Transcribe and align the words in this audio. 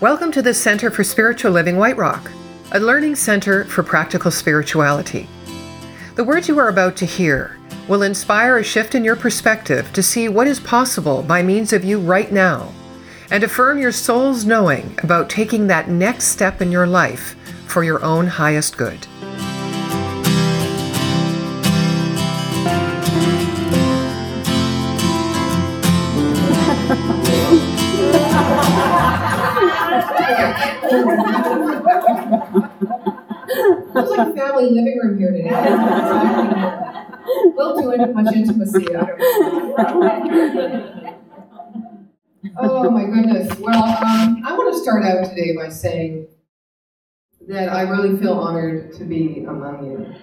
Welcome 0.00 0.30
to 0.30 0.42
the 0.42 0.54
Center 0.54 0.92
for 0.92 1.02
Spiritual 1.02 1.50
Living 1.50 1.76
White 1.76 1.96
Rock, 1.96 2.30
a 2.70 2.78
learning 2.78 3.16
center 3.16 3.64
for 3.64 3.82
practical 3.82 4.30
spirituality. 4.30 5.28
The 6.14 6.22
words 6.22 6.46
you 6.46 6.56
are 6.60 6.68
about 6.68 6.96
to 6.98 7.04
hear 7.04 7.58
will 7.88 8.02
inspire 8.02 8.58
a 8.58 8.62
shift 8.62 8.94
in 8.94 9.02
your 9.02 9.16
perspective 9.16 9.92
to 9.94 10.02
see 10.04 10.28
what 10.28 10.46
is 10.46 10.60
possible 10.60 11.24
by 11.24 11.42
means 11.42 11.72
of 11.72 11.82
you 11.82 11.98
right 11.98 12.30
now 12.30 12.72
and 13.32 13.42
affirm 13.42 13.78
your 13.78 13.90
soul's 13.90 14.44
knowing 14.44 14.96
about 15.02 15.28
taking 15.28 15.66
that 15.66 15.90
next 15.90 16.26
step 16.28 16.62
in 16.62 16.70
your 16.70 16.86
life 16.86 17.34
for 17.66 17.82
your 17.82 18.00
own 18.04 18.28
highest 18.28 18.76
good. 18.76 19.04
Looks 33.94 34.10
like 34.10 34.28
a 34.28 34.32
family 34.34 34.70
living 34.70 34.98
room 35.02 35.18
here 35.18 35.32
today. 35.32 35.48
A 35.48 35.54
little 37.56 37.80
too 37.80 38.12
much 38.12 38.34
intimacy. 38.34 38.94
I 38.94 39.04
don't 39.04 39.18
know. 40.26 41.18
Oh 42.58 42.90
my 42.90 43.04
goodness. 43.04 43.58
Well, 43.58 43.82
um, 43.82 44.42
I 44.44 44.52
want 44.56 44.74
to 44.74 44.80
start 44.80 45.04
out 45.04 45.24
today 45.24 45.56
by 45.56 45.68
saying 45.68 46.28
that 47.48 47.68
I 47.68 47.82
really 47.82 48.16
feel 48.18 48.34
honored 48.34 48.92
to 48.94 49.04
be 49.04 49.44
among 49.48 49.86
you. 49.86 50.14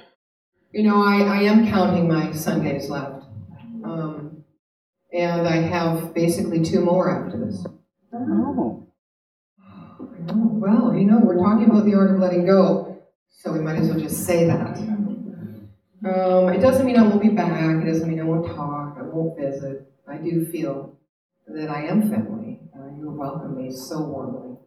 You 0.71 0.83
know, 0.83 1.01
I, 1.03 1.21
I 1.21 1.41
am 1.43 1.67
counting 1.67 2.07
my 2.07 2.31
Sundays 2.33 2.89
left. 2.89 3.25
Um, 3.83 4.43
and 5.13 5.47
I 5.47 5.57
have 5.57 6.13
basically 6.13 6.61
two 6.63 6.81
more 6.81 7.09
after 7.09 7.37
this. 7.45 7.65
Oh. 8.13 8.87
Well, 9.99 10.95
you 10.95 11.05
know, 11.05 11.19
we're 11.19 11.37
talking 11.37 11.69
about 11.69 11.85
the 11.85 11.93
art 11.95 12.11
of 12.11 12.19
letting 12.19 12.45
go, 12.45 13.01
so 13.29 13.51
we 13.51 13.59
might 13.59 13.77
as 13.77 13.89
well 13.89 13.99
just 13.99 14.25
say 14.25 14.45
that. 14.45 14.77
Um, 14.77 16.49
it 16.49 16.59
doesn't 16.59 16.85
mean 16.85 16.97
I 16.97 17.03
won't 17.03 17.21
be 17.21 17.29
back, 17.29 17.83
it 17.83 17.87
doesn't 17.87 18.07
mean 18.07 18.19
I 18.19 18.23
won't 18.23 18.45
talk, 18.47 18.97
I 18.99 19.03
won't 19.03 19.39
visit. 19.39 19.91
I 20.07 20.17
do 20.17 20.45
feel 20.45 20.97
that 21.47 21.69
I 21.69 21.85
am 21.85 22.09
family. 22.09 22.59
Uh, 22.75 22.93
you 22.95 23.09
welcome 23.09 23.57
me 23.57 23.71
so 23.71 24.01
warmly. 24.01 24.57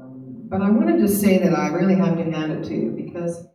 Um, 0.00 0.46
but 0.48 0.62
I 0.62 0.70
wanted 0.70 0.98
to 1.00 1.08
say 1.08 1.38
that 1.38 1.54
I 1.54 1.68
really 1.68 1.96
have 1.96 2.16
to 2.16 2.24
hand 2.24 2.52
it 2.52 2.68
to 2.68 2.74
you 2.74 2.90
because, 2.90 3.46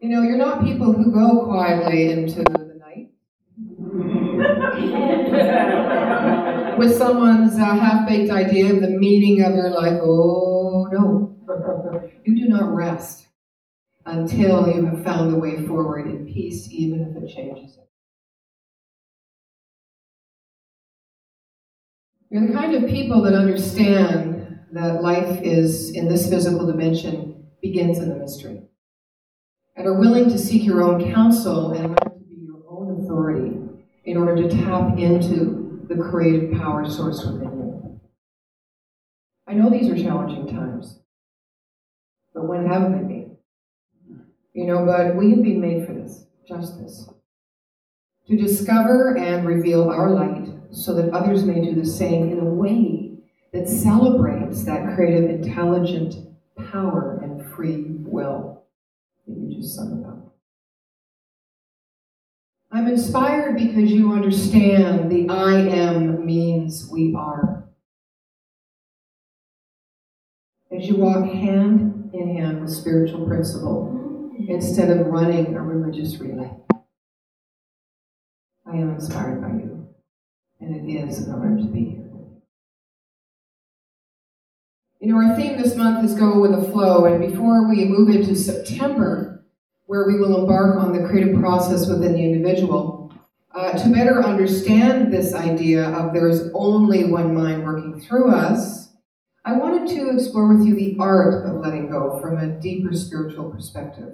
you 0.00 0.10
know, 0.10 0.22
you're 0.22 0.36
not 0.36 0.62
people 0.62 0.92
who 0.92 1.10
go 1.12 1.46
quietly 1.46 2.12
into 2.12 2.44
with 6.78 6.96
someone's 6.96 7.54
uh, 7.54 7.64
half-baked 7.64 8.30
idea 8.30 8.72
of 8.72 8.80
the 8.80 8.88
meaning 8.88 9.42
of 9.42 9.54
your 9.54 9.70
life. 9.70 10.00
Oh 10.02 10.88
no, 10.92 11.36
you 12.24 12.36
do 12.36 12.48
not 12.48 12.74
rest 12.74 13.26
until 14.06 14.68
you 14.68 14.86
have 14.86 15.04
found 15.04 15.32
the 15.32 15.38
way 15.38 15.66
forward 15.66 16.06
in 16.06 16.26
peace, 16.26 16.68
even 16.70 17.02
if 17.02 17.22
it 17.22 17.34
changes 17.34 17.76
it. 17.76 17.88
You're 22.30 22.46
the 22.46 22.52
kind 22.52 22.74
of 22.74 22.88
people 22.88 23.22
that 23.22 23.34
understand 23.34 24.60
that 24.72 25.02
life 25.02 25.40
is 25.42 25.90
in 25.90 26.08
this 26.08 26.28
physical 26.28 26.66
dimension 26.66 27.46
begins 27.60 27.98
in 27.98 28.08
the 28.10 28.16
mystery, 28.16 28.62
and 29.76 29.86
are 29.86 29.98
willing 29.98 30.28
to 30.30 30.38
seek 30.38 30.62
your 30.64 30.82
own 30.82 31.12
counsel 31.12 31.72
and 31.72 31.88
learn 31.88 31.96
to 31.96 32.24
be 32.28 32.44
your 32.44 32.62
own 32.68 33.02
authority 33.02 33.58
in 34.04 34.16
order 34.16 34.36
to 34.36 34.48
tap 34.48 34.96
into 34.98 35.57
the 35.88 35.96
creative 35.96 36.52
power 36.58 36.88
source 36.88 37.24
within 37.24 37.48
you. 37.48 38.00
I 39.46 39.54
know 39.54 39.70
these 39.70 39.88
are 39.88 39.96
challenging 39.96 40.46
times, 40.46 41.00
but 42.34 42.46
when 42.46 42.66
haven't 42.66 42.92
they 42.92 43.14
been? 43.14 43.36
You 44.52 44.66
know, 44.66 44.84
but 44.84 45.16
we 45.16 45.30
have 45.30 45.42
been 45.42 45.60
made 45.60 45.86
for 45.86 45.94
this, 45.94 46.26
just 46.46 46.78
this. 46.78 47.08
To 48.28 48.36
discover 48.36 49.16
and 49.16 49.46
reveal 49.46 49.88
our 49.88 50.10
light 50.10 50.48
so 50.70 50.92
that 50.94 51.14
others 51.14 51.44
may 51.44 51.64
do 51.64 51.74
the 51.74 51.86
same 51.86 52.30
in 52.30 52.40
a 52.40 52.44
way 52.44 53.12
that 53.54 53.68
celebrates 53.68 54.64
that 54.64 54.94
creative, 54.94 55.30
intelligent 55.30 56.16
power 56.70 57.18
and 57.22 57.50
free 57.54 57.84
will 58.00 58.64
that 59.26 59.36
you 59.38 59.60
just 59.60 59.74
sung 59.74 60.04
about. 60.04 60.27
I'm 62.70 62.86
inspired 62.86 63.56
because 63.56 63.90
you 63.90 64.12
understand 64.12 65.10
the 65.10 65.28
I 65.30 65.54
am 65.54 66.26
means 66.26 66.86
we 66.92 67.14
are. 67.14 67.64
As 70.70 70.86
you 70.86 70.96
walk 70.96 71.24
hand 71.24 72.10
in 72.12 72.36
hand 72.36 72.60
with 72.60 72.70
spiritual 72.70 73.26
principle 73.26 74.32
instead 74.48 74.90
of 74.90 75.06
running 75.06 75.54
a 75.54 75.62
religious 75.62 76.18
relay. 76.18 76.50
I 78.66 78.76
am 78.76 78.90
inspired 78.90 79.40
by 79.40 79.48
you, 79.48 79.88
and 80.60 80.76
it 80.76 81.08
is 81.08 81.26
an 81.26 81.32
honor 81.32 81.56
to 81.56 81.64
be 81.64 81.84
here. 81.84 82.04
You 85.00 85.14
know, 85.14 85.16
our 85.16 85.36
theme 85.36 85.56
this 85.56 85.74
month 85.74 86.04
is 86.04 86.14
Go 86.14 86.38
with 86.38 86.50
the 86.50 86.70
Flow, 86.70 87.06
and 87.06 87.18
before 87.18 87.66
we 87.66 87.86
move 87.86 88.10
into 88.10 88.36
September, 88.36 89.37
where 89.88 90.06
we 90.06 90.18
will 90.18 90.40
embark 90.40 90.76
on 90.76 90.92
the 90.92 91.08
creative 91.08 91.40
process 91.40 91.88
within 91.88 92.12
the 92.12 92.22
individual, 92.22 93.10
uh, 93.54 93.72
to 93.72 93.88
better 93.88 94.22
understand 94.22 95.10
this 95.10 95.32
idea 95.32 95.88
of 95.92 96.12
there 96.12 96.28
is 96.28 96.50
only 96.52 97.04
one 97.04 97.34
mind 97.34 97.64
working 97.64 97.98
through 97.98 98.30
us, 98.30 98.92
I 99.46 99.54
wanted 99.54 99.88
to 99.96 100.10
explore 100.10 100.54
with 100.54 100.66
you 100.66 100.74
the 100.74 100.94
art 101.00 101.46
of 101.46 101.62
letting 101.62 101.90
go 101.90 102.20
from 102.20 102.36
a 102.36 102.60
deeper 102.60 102.92
spiritual 102.92 103.50
perspective. 103.50 104.12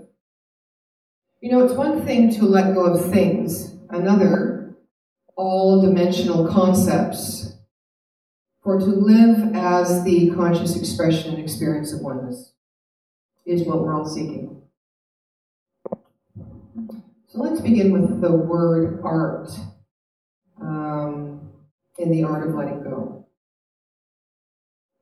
You 1.40 1.50
know, 1.50 1.64
it's 1.64 1.74
one 1.74 2.06
thing 2.06 2.32
to 2.34 2.44
let 2.44 2.72
go 2.72 2.84
of 2.84 3.10
things, 3.10 3.74
another, 3.90 4.76
all 5.34 5.82
dimensional 5.82 6.46
concepts, 6.46 7.52
for 8.62 8.78
to 8.78 8.84
live 8.84 9.56
as 9.56 10.04
the 10.04 10.30
conscious 10.36 10.76
expression 10.76 11.34
and 11.34 11.42
experience 11.42 11.92
of 11.92 12.00
oneness 12.00 12.52
is 13.44 13.66
what 13.66 13.82
we're 13.82 13.92
all 13.92 14.06
seeking. 14.06 14.63
So 17.34 17.42
let's 17.42 17.60
begin 17.60 17.90
with 17.90 18.20
the 18.20 18.30
word 18.30 19.00
art 19.02 19.50
um, 20.60 21.40
in 21.98 22.12
the 22.12 22.22
art 22.22 22.46
of 22.46 22.54
letting 22.54 22.84
go. 22.84 23.26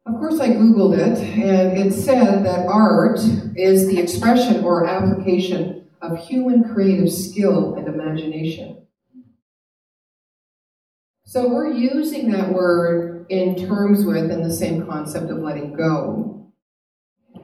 Of 0.06 0.15
course, 0.15 0.41
I 0.41 0.48
Googled 0.48 0.97
it, 0.97 1.19
and 1.19 1.76
it 1.76 1.93
said 1.93 2.43
that 2.47 2.66
art 2.66 3.19
is 3.54 3.87
the 3.87 3.98
expression 3.98 4.65
or 4.65 4.87
application 4.87 5.91
of 6.00 6.16
human 6.26 6.72
creative 6.72 7.12
skill 7.12 7.75
and 7.75 7.87
imagination. 7.87 8.87
So 11.26 11.49
we're 11.49 11.72
using 11.72 12.31
that 12.31 12.50
word 12.50 13.26
in 13.28 13.56
terms 13.66 14.06
with 14.06 14.31
and 14.31 14.43
the 14.43 14.53
same 14.53 14.87
concept 14.87 15.31
of 15.31 15.37
letting 15.41 15.75
go. 15.75 16.50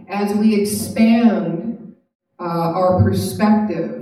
As 0.08 0.34
we 0.34 0.58
expand 0.58 1.94
uh, 2.40 2.72
our 2.72 3.02
perspective 3.02 3.97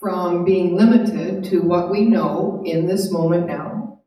from 0.00 0.44
being 0.44 0.76
limited 0.76 1.44
to 1.44 1.60
what 1.60 1.90
we 1.90 2.04
know 2.04 2.62
in 2.64 2.86
this 2.86 3.10
moment 3.10 3.46
now, 3.46 4.00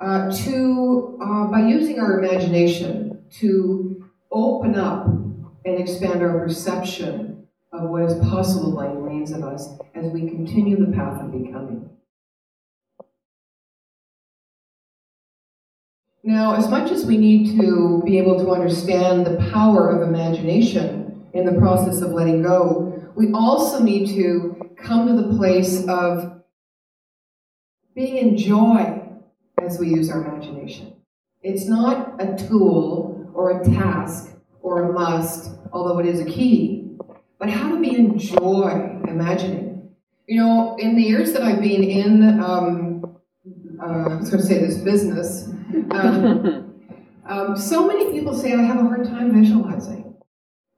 uh, 0.00 0.30
to 0.30 1.18
uh, 1.22 1.46
by 1.46 1.66
using 1.66 1.98
our 2.00 2.18
imagination 2.18 3.24
to 3.30 4.04
open 4.32 4.74
up 4.74 5.06
and 5.06 5.78
expand 5.78 6.22
our 6.22 6.40
perception 6.40 7.46
of 7.72 7.90
what 7.90 8.02
is 8.02 8.14
possible 8.28 8.74
by 8.74 8.88
means 8.88 9.32
of 9.32 9.42
us 9.42 9.68
as 9.94 10.12
we 10.12 10.28
continue 10.28 10.76
the 10.84 10.92
path 10.92 11.20
of 11.20 11.32
becoming. 11.32 11.88
Now, 16.22 16.56
as 16.56 16.68
much 16.68 16.90
as 16.90 17.06
we 17.06 17.16
need 17.16 17.56
to 17.60 18.02
be 18.04 18.18
able 18.18 18.36
to 18.40 18.50
understand 18.50 19.24
the 19.24 19.36
power 19.52 19.90
of 19.90 20.08
imagination 20.08 21.24
in 21.32 21.46
the 21.46 21.52
process 21.52 22.00
of 22.00 22.10
letting 22.10 22.42
go, 22.42 22.95
we 23.16 23.32
also 23.32 23.82
need 23.82 24.08
to 24.08 24.74
come 24.76 25.08
to 25.08 25.22
the 25.22 25.36
place 25.36 25.86
of 25.88 26.42
being 27.94 28.18
in 28.18 28.36
joy 28.36 29.02
as 29.60 29.78
we 29.78 29.88
use 29.88 30.10
our 30.10 30.22
imagination. 30.22 30.94
It's 31.42 31.66
not 31.66 32.20
a 32.20 32.36
tool 32.36 33.30
or 33.34 33.60
a 33.60 33.64
task 33.64 34.36
or 34.60 34.90
a 34.90 34.92
must, 34.92 35.50
although 35.72 35.98
it 35.98 36.06
is 36.06 36.20
a 36.20 36.26
key, 36.26 36.98
but 37.38 37.48
how 37.48 37.74
to 37.74 37.80
be 37.80 37.96
in 37.96 38.18
joy 38.18 38.98
imagining. 39.08 39.94
You 40.26 40.42
know, 40.42 40.76
in 40.76 40.94
the 40.94 41.02
years 41.02 41.32
that 41.32 41.42
I've 41.42 41.60
been 41.60 41.84
in, 41.84 42.40
um, 42.40 43.16
uh, 43.80 43.86
I 43.86 44.16
was 44.16 44.28
going 44.28 44.42
to 44.42 44.46
say 44.46 44.58
this 44.58 44.76
business, 44.78 45.48
um, 45.90 46.74
um, 47.26 47.56
so 47.56 47.86
many 47.86 48.12
people 48.12 48.34
say 48.34 48.52
I 48.52 48.62
have 48.62 48.78
a 48.78 48.82
hard 48.82 49.06
time 49.06 49.32
visualizing, 49.32 50.14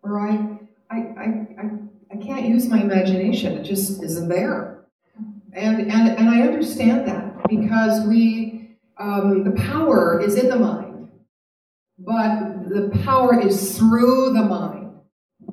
or 0.02 0.20
I, 0.20 0.58
I, 0.90 0.96
I, 0.96 1.24
I, 1.58 1.70
I 2.12 2.16
can't 2.16 2.46
use 2.46 2.68
my 2.68 2.80
imagination. 2.80 3.58
It 3.58 3.64
just 3.64 4.02
isn't 4.02 4.28
there. 4.28 4.86
And, 5.52 5.80
and, 5.80 6.18
and 6.18 6.28
I 6.28 6.42
understand 6.42 7.06
that 7.08 7.48
because 7.48 8.06
we, 8.06 8.76
um, 8.98 9.44
the 9.44 9.52
power 9.62 10.20
is 10.20 10.36
in 10.36 10.48
the 10.48 10.58
mind. 10.58 11.10
but 11.98 12.68
the 12.68 12.90
power 13.04 13.40
is 13.40 13.76
through 13.76 14.32
the 14.32 14.44
mind. 14.44 14.90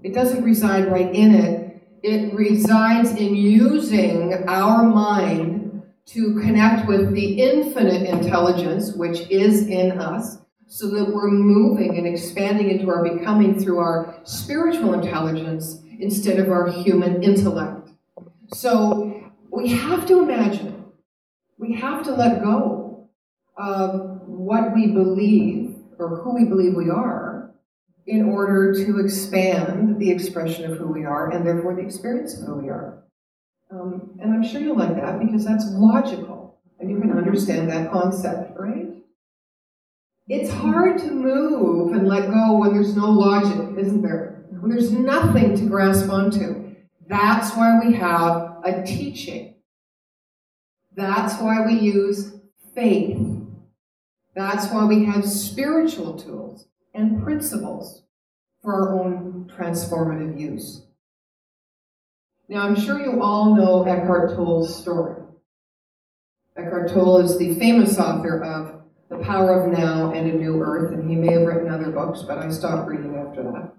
It 0.04 0.14
doesn't 0.14 0.44
reside 0.44 0.92
right 0.92 1.14
in 1.14 1.34
it, 1.34 1.82
it 2.04 2.34
resides 2.36 3.12
in 3.12 3.36
using 3.36 4.34
our 4.48 4.84
mind 4.84 5.82
to 6.08 6.40
connect 6.40 6.88
with 6.88 7.14
the 7.14 7.42
infinite 7.42 8.04
intelligence 8.08 8.94
which 8.94 9.22
is 9.32 9.66
in 9.68 10.00
us 10.00 10.38
so 10.68 10.88
that 10.92 11.12
we're 11.12 11.32
moving 11.32 11.98
and 11.98 12.06
expanding 12.06 12.70
into 12.70 12.90
our 12.90 13.04
becoming 13.04 13.60
through 13.60 13.80
our 13.80 14.16
spiritual 14.24 14.94
intelligence 14.94 15.82
instead 16.00 16.40
of 16.40 16.50
our 16.50 16.70
human 16.70 17.24
intellect. 17.24 17.90
So 18.54 19.32
we 19.52 19.70
have 19.70 20.06
to 20.08 20.22
imagine, 20.22 20.86
we 21.58 21.74
have 21.76 22.04
to 22.04 22.12
let 22.12 22.44
go 22.44 23.10
of 23.58 24.22
what 24.28 24.74
we 24.74 24.88
believe 24.88 25.76
or 25.98 26.18
who 26.18 26.36
we 26.36 26.46
believe 26.46 26.76
we 26.76 26.90
are 26.90 27.54
in 28.08 28.30
order 28.30 28.74
to 28.74 29.00
expand 29.00 30.00
the 30.00 30.12
expression 30.12 30.72
of 30.72 30.78
who 30.78 30.88
we 30.88 31.06
are 31.06 31.32
and 31.32 31.46
therefore 31.46 31.74
the 31.76 31.82
experience 31.82 32.38
of 32.38 32.46
who 32.46 32.56
we 32.56 32.70
are. 32.70 33.04
Um, 33.72 34.18
and 34.22 34.34
I'm 34.34 34.44
sure 34.44 34.62
you'll 34.62 34.78
like 34.78 34.96
that 34.96 35.20
because 35.20 35.44
that's 35.46 35.66
logical 35.72 36.60
and 36.80 36.90
you 36.90 37.00
can 37.00 37.18
understand 37.18 37.70
that 37.70 37.92
concept, 37.92 38.58
right? 38.58 38.88
It's 40.28 40.52
hard 40.52 40.98
to 41.00 41.12
move 41.12 41.94
and 41.94 42.08
let 42.08 42.30
go 42.30 42.58
when 42.58 42.74
there's 42.74 42.96
no 42.96 43.10
logic, 43.10 43.78
isn't 43.78 44.02
there? 44.02 44.35
There's 44.64 44.92
nothing 44.92 45.56
to 45.58 45.66
grasp 45.66 46.10
onto. 46.10 46.76
That's 47.08 47.56
why 47.56 47.80
we 47.84 47.94
have 47.96 48.58
a 48.64 48.84
teaching. 48.86 49.56
That's 50.96 51.40
why 51.42 51.66
we 51.66 51.74
use 51.74 52.34
faith. 52.74 53.20
That's 54.36 54.72
why 54.72 54.86
we 54.86 55.06
have 55.06 55.26
spiritual 55.26 56.18
tools 56.18 56.68
and 56.94 57.24
principles 57.24 58.04
for 58.62 58.74
our 58.74 59.00
own 59.00 59.52
transformative 59.56 60.40
use. 60.40 60.84
Now, 62.48 62.62
I'm 62.64 62.76
sure 62.76 63.00
you 63.00 63.22
all 63.22 63.56
know 63.56 63.84
Eckhart 63.84 64.36
Tolle's 64.36 64.76
story. 64.76 65.22
Eckhart 66.58 66.92
Tolle 66.92 67.20
is 67.20 67.38
the 67.38 67.56
famous 67.56 68.00
author 68.00 68.44
of 68.44 68.82
The 69.10 69.18
Power 69.18 69.64
of 69.64 69.78
Now 69.78 70.12
and 70.14 70.30
A 70.30 70.34
New 70.34 70.62
Earth, 70.62 70.94
and 70.94 71.10
he 71.10 71.16
may 71.16 71.34
have 71.34 71.44
written 71.44 71.72
other 71.72 71.92
books, 71.92 72.22
but 72.22 72.38
I 72.38 72.50
stopped 72.50 72.88
reading 72.90 73.16
after 73.16 73.44
that. 73.44 73.74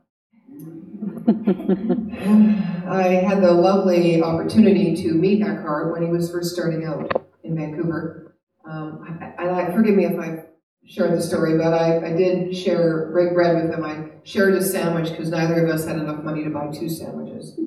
I 2.89 3.21
had 3.27 3.43
the 3.43 3.51
lovely 3.51 4.23
opportunity 4.23 4.95
to 5.03 5.13
meet 5.13 5.43
Eckhart 5.43 5.93
when 5.93 6.03
he 6.03 6.09
was 6.09 6.31
first 6.31 6.55
starting 6.55 6.85
out 6.85 7.11
in 7.43 7.57
Vancouver. 7.57 8.37
Um, 8.65 9.19
I, 9.39 9.49
I, 9.49 9.73
forgive 9.73 9.97
me 9.97 10.05
if 10.05 10.19
I 10.21 10.45
shared 10.87 11.19
the 11.19 11.23
story, 11.23 11.59
but 11.59 11.73
I, 11.75 12.07
I 12.07 12.13
did 12.13 12.57
share 12.57 13.11
break 13.11 13.35
bread 13.35 13.57
with 13.57 13.75
him. 13.75 13.85
I 13.85 14.11
shared 14.23 14.55
a 14.55 14.63
sandwich 14.63 15.11
because 15.11 15.31
neither 15.31 15.67
of 15.67 15.71
us 15.75 15.85
had 15.85 15.97
enough 15.97 16.23
money 16.23 16.45
to 16.45 16.51
buy 16.51 16.69
two 16.69 16.89
sandwiches. 16.89 17.59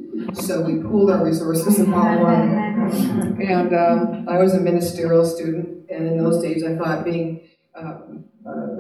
So 0.46 0.62
we 0.62 0.82
pooled 0.82 1.10
our 1.10 1.24
resources 1.24 1.80
and 1.80 1.92
bought 1.92 2.20
one. 2.20 3.42
And 3.42 3.76
um, 3.76 4.30
I 4.30 4.38
was 4.38 4.54
a 4.54 4.60
ministerial 4.60 5.26
student, 5.26 5.90
and 5.90 6.08
in 6.08 6.18
those 6.18 6.42
days 6.42 6.64
I 6.64 6.76
thought 6.76 7.04
being 7.04 7.42
uh, 7.76 8.00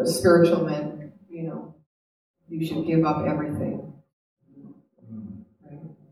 a 0.01 0.07
spiritual 0.07 0.65
man, 0.65 1.11
you 1.29 1.43
know, 1.43 1.75
you 2.49 2.65
should 2.65 2.85
give 2.87 3.05
up 3.05 3.25
everything. 3.25 3.78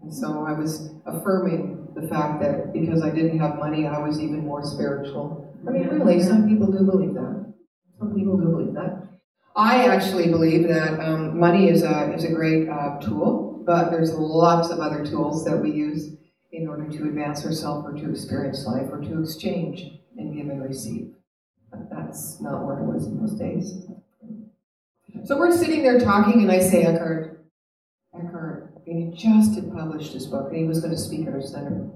So 0.09 0.45
I 0.45 0.53
was 0.53 0.91
affirming 1.05 1.87
the 1.95 2.07
fact 2.07 2.41
that 2.41 2.73
because 2.73 3.03
I 3.03 3.09
didn't 3.09 3.39
have 3.39 3.57
money, 3.57 3.87
I 3.87 3.99
was 3.99 4.19
even 4.19 4.45
more 4.45 4.63
spiritual. 4.63 5.53
I 5.67 5.71
mean, 5.71 5.87
really, 5.87 6.21
some 6.21 6.47
people 6.47 6.67
do 6.71 6.83
believe 6.85 7.13
that. 7.15 7.53
Some 7.99 8.15
people 8.15 8.37
do 8.37 8.45
believe 8.45 8.73
that. 8.75 9.07
I 9.55 9.87
actually 9.87 10.27
believe 10.27 10.67
that 10.67 10.99
um, 10.99 11.39
money 11.39 11.69
is 11.69 11.83
a, 11.83 12.13
is 12.13 12.23
a 12.23 12.31
great 12.31 12.69
uh, 12.69 12.99
tool, 12.99 13.63
but 13.65 13.89
there's 13.89 14.13
lots 14.13 14.69
of 14.69 14.79
other 14.79 15.03
tools 15.03 15.43
that 15.45 15.57
we 15.57 15.71
use 15.71 16.15
in 16.51 16.67
order 16.67 16.87
to 16.87 17.03
advance 17.05 17.43
ourselves 17.45 17.85
or 17.87 17.93
to 17.93 18.11
experience 18.11 18.65
life 18.65 18.87
or 18.91 19.01
to 19.01 19.21
exchange 19.21 19.99
and 20.17 20.35
give 20.35 20.47
and 20.47 20.61
receive. 20.63 21.13
But 21.71 21.89
that's 21.89 22.39
not 22.39 22.63
what 22.63 22.77
it 22.77 22.83
was 22.83 23.07
in 23.07 23.19
those 23.19 23.33
days. 23.33 23.85
So 25.25 25.37
we're 25.37 25.51
sitting 25.51 25.83
there 25.83 25.99
talking, 25.99 26.41
and 26.41 26.51
I 26.51 26.59
say, 26.59 26.83
Eckhart, 26.83 27.36
Eckhart, 28.87 29.13
he 29.13 29.17
just 29.17 29.55
had 29.55 29.73
published 29.73 30.13
his 30.13 30.25
book, 30.25 30.47
and 30.49 30.57
he 30.57 30.63
was 30.65 30.79
going 30.79 30.93
to 30.93 30.99
speak 30.99 31.27
at 31.27 31.33
our 31.33 31.41
center. 31.41 31.89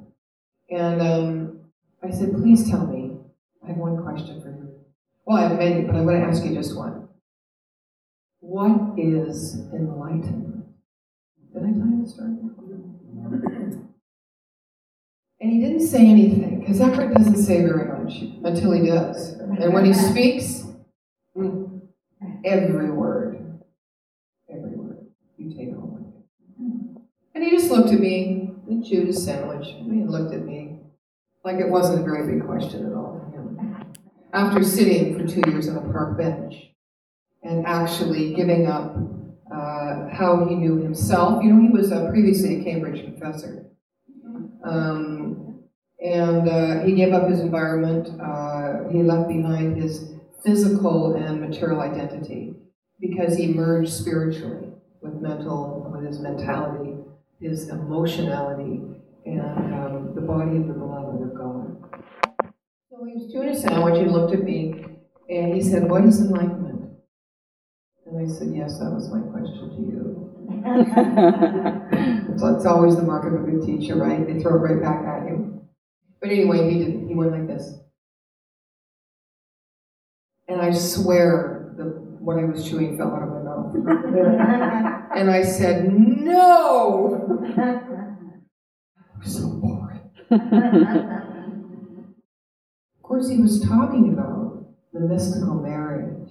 And 0.69 1.01
um, 1.01 1.59
I 2.03 2.11
said, 2.11 2.33
please 2.33 2.69
tell 2.69 2.85
me, 2.85 3.17
I 3.63 3.67
have 3.67 3.77
one 3.77 4.01
question 4.01 4.41
for 4.41 4.49
you. 4.49 4.69
Well, 5.25 5.37
I 5.37 5.47
have 5.47 5.57
many, 5.57 5.81
but 5.81 5.95
I'm 5.95 6.05
going 6.05 6.21
to 6.21 6.27
ask 6.27 6.43
you 6.43 6.53
just 6.53 6.75
one. 6.75 7.07
What 8.39 8.97
is 8.97 9.55
enlightenment? 9.73 10.65
Did 11.53 11.63
I 11.63 11.67
tell 11.67 11.87
you 11.87 12.03
the 12.03 12.09
story? 12.09 12.37
And 15.39 15.51
he 15.51 15.59
didn't 15.59 15.87
say 15.87 16.05
anything, 16.05 16.59
because 16.59 16.79
Eckhart 16.79 17.13
doesn't 17.15 17.37
say 17.37 17.61
very 17.63 17.87
much 17.87 18.13
until 18.43 18.71
he 18.73 18.85
does. 18.85 19.31
And 19.39 19.73
when 19.73 19.85
he 19.85 19.93
speaks, 19.93 20.65
mm, 21.35 21.81
every 22.45 22.91
word, 22.91 23.59
every 24.49 24.75
word, 24.75 25.07
you 25.37 25.49
take 25.49 25.73
home 25.73 25.93
with 25.93 26.03
you. 26.03 27.01
And 27.33 27.43
he 27.43 27.49
just 27.49 27.60
looked 27.71 27.93
at 27.93 27.99
me, 27.99 28.51
he 28.67 28.83
chewed 28.83 29.07
his 29.07 29.23
sandwich, 29.23 29.67
and 29.67 29.93
he 29.93 30.03
looked 30.05 30.33
at 30.33 30.45
me 30.45 30.79
like 31.43 31.57
it 31.57 31.69
wasn't 31.69 31.99
a 31.99 32.03
very 32.03 32.31
big 32.33 32.45
question 32.45 32.85
at 32.85 32.93
all 32.93 33.19
to 33.19 33.37
him. 33.37 33.93
After 34.33 34.63
sitting 34.63 35.17
for 35.17 35.27
two 35.27 35.49
years 35.49 35.67
on 35.67 35.77
a 35.77 35.91
park 35.91 36.17
bench, 36.17 36.71
and 37.43 37.65
actually 37.65 38.33
giving 38.33 38.67
up 38.67 38.95
uh, 39.51 40.07
how 40.09 40.45
he 40.47 40.55
knew 40.55 40.77
himself. 40.77 41.43
You 41.43 41.53
know, 41.53 41.61
he 41.61 41.69
was 41.69 41.91
uh, 41.91 42.09
previously 42.09 42.61
a 42.61 42.63
Cambridge 42.63 43.03
professor. 43.05 43.65
Um, 44.63 45.59
and 46.03 46.47
uh, 46.47 46.83
he 46.83 46.93
gave 46.93 47.13
up 47.13 47.29
his 47.29 47.41
environment. 47.41 48.09
Uh, 48.21 48.89
he 48.89 49.03
left 49.03 49.27
behind 49.27 49.81
his 49.81 50.13
physical 50.43 51.15
and 51.15 51.41
material 51.41 51.81
identity 51.81 52.55
because 52.99 53.35
he 53.35 53.53
merged 53.53 53.91
spiritually 53.91 54.69
with 55.01 55.15
mental, 55.15 55.91
with 55.91 56.05
his 56.05 56.19
mentality, 56.19 56.80
his 57.41 57.69
emotionality, 57.69 58.81
and 59.25 59.41
um, 59.41 60.11
the 60.15 60.21
body 60.21 60.57
of 60.57 60.67
the 60.67 60.73
beloved 60.73 61.21
of 61.23 61.35
God. 61.35 61.77
So 62.89 63.03
he 63.05 63.13
was 63.15 63.31
chewing 63.31 63.49
a 63.49 63.59
sandwich. 63.59 63.99
He 63.99 64.05
looked 64.05 64.33
at 64.33 64.43
me 64.43 64.85
and 65.29 65.53
he 65.55 65.61
said, 65.61 65.89
"What 65.89 66.05
is 66.05 66.21
enlightenment?" 66.21 66.71
And 68.11 68.29
I 68.29 68.31
said, 68.31 68.49
Yes, 68.53 68.77
that 68.79 68.91
was 68.91 69.09
my 69.09 69.21
question 69.31 69.69
to 69.69 69.81
you. 69.81 70.27
so 72.37 72.55
it's 72.55 72.65
always 72.65 72.97
the 72.97 73.03
mark 73.03 73.25
of 73.25 73.33
a 73.33 73.37
good 73.37 73.65
teacher, 73.65 73.95
right? 73.95 74.27
They 74.27 74.41
throw 74.41 74.55
it 74.55 74.57
right 74.57 74.81
back 74.81 75.05
at 75.05 75.29
you. 75.29 75.61
But 76.19 76.29
anyway, 76.29 76.69
he 76.69 76.79
didn't. 76.79 77.07
He 77.07 77.15
went 77.15 77.31
like 77.31 77.47
this. 77.47 77.73
And 80.49 80.61
I 80.61 80.71
swear 80.71 81.60
what 82.21 82.37
I 82.37 82.45
was 82.45 82.67
chewing 82.67 82.97
fell 82.97 83.15
out 83.15 83.23
of 83.23 83.29
my 83.29 83.41
mouth. 83.41 83.75
and 85.15 85.29
I 85.31 85.43
said, 85.43 85.91
No! 85.91 87.27
I'm 87.57 89.23
so 89.25 89.49
boring. 89.49 90.01
of 92.95 93.03
course, 93.03 93.29
he 93.29 93.37
was 93.37 93.61
talking 93.67 94.13
about 94.13 94.65
the 94.93 94.99
mystical 94.99 95.55
marriage 95.55 96.21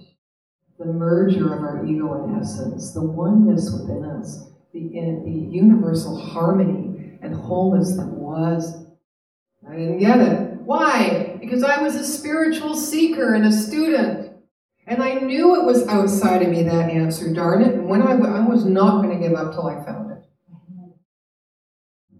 the 0.81 0.91
merger 0.91 1.53
of 1.53 1.61
our 1.61 1.85
ego 1.85 2.23
and 2.23 2.41
essence, 2.41 2.91
the 2.91 3.03
oneness 3.03 3.71
within 3.71 4.03
us, 4.03 4.49
the, 4.73 4.79
the 5.23 5.31
universal 5.31 6.19
harmony 6.19 7.19
and 7.21 7.35
wholeness 7.35 7.95
that 7.97 8.07
was. 8.07 8.85
I 9.69 9.75
didn't 9.75 9.99
get 9.99 10.19
it. 10.19 10.61
Why? 10.61 11.37
Because 11.39 11.63
I 11.63 11.81
was 11.81 11.95
a 11.95 12.03
spiritual 12.03 12.75
seeker 12.75 13.35
and 13.35 13.45
a 13.45 13.51
student. 13.51 14.30
And 14.87 15.01
I 15.01 15.13
knew 15.15 15.59
it 15.59 15.65
was 15.65 15.87
outside 15.87 16.41
of 16.41 16.49
me, 16.49 16.63
that 16.63 16.89
answer, 16.89 17.33
darn 17.33 17.61
it. 17.61 17.73
And 17.75 17.87
when 17.87 18.01
I, 18.01 18.13
I 18.13 18.47
was 18.47 18.65
not 18.65 19.03
going 19.03 19.19
to 19.19 19.27
give 19.27 19.37
up 19.37 19.53
till 19.53 19.67
I 19.67 19.83
found 19.85 20.11
it. 20.11 20.23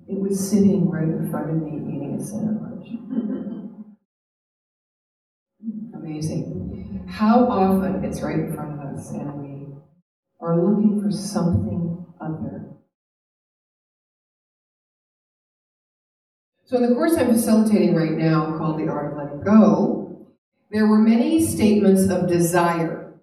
It 0.07 0.19
was 0.19 0.49
sitting 0.49 0.89
right 0.89 1.03
in 1.03 1.29
front 1.31 1.49
of 1.49 1.55
me 1.57 1.77
eating 1.77 2.17
a 2.19 2.23
sandwich. 2.23 2.87
Amazing 5.93 6.61
how 7.11 7.45
often 7.45 8.03
it's 8.03 8.21
right 8.21 8.39
in 8.39 8.53
front 8.53 8.73
of 8.73 8.79
us 8.79 9.11
and 9.11 9.33
we 9.41 9.67
are 10.39 10.57
looking 10.57 11.01
for 11.01 11.11
something 11.11 12.05
other. 12.19 12.69
So, 16.65 16.77
in 16.77 16.87
the 16.87 16.95
course 16.95 17.17
I'm 17.17 17.27
facilitating 17.27 17.95
right 17.95 18.13
now, 18.13 18.57
called 18.57 18.79
The 18.79 18.87
Art 18.87 19.11
of 19.11 19.17
Letting 19.17 19.41
Go, 19.41 20.00
there 20.71 20.87
were 20.87 20.97
many 20.97 21.45
statements 21.45 22.09
of 22.09 22.27
desire. 22.27 23.13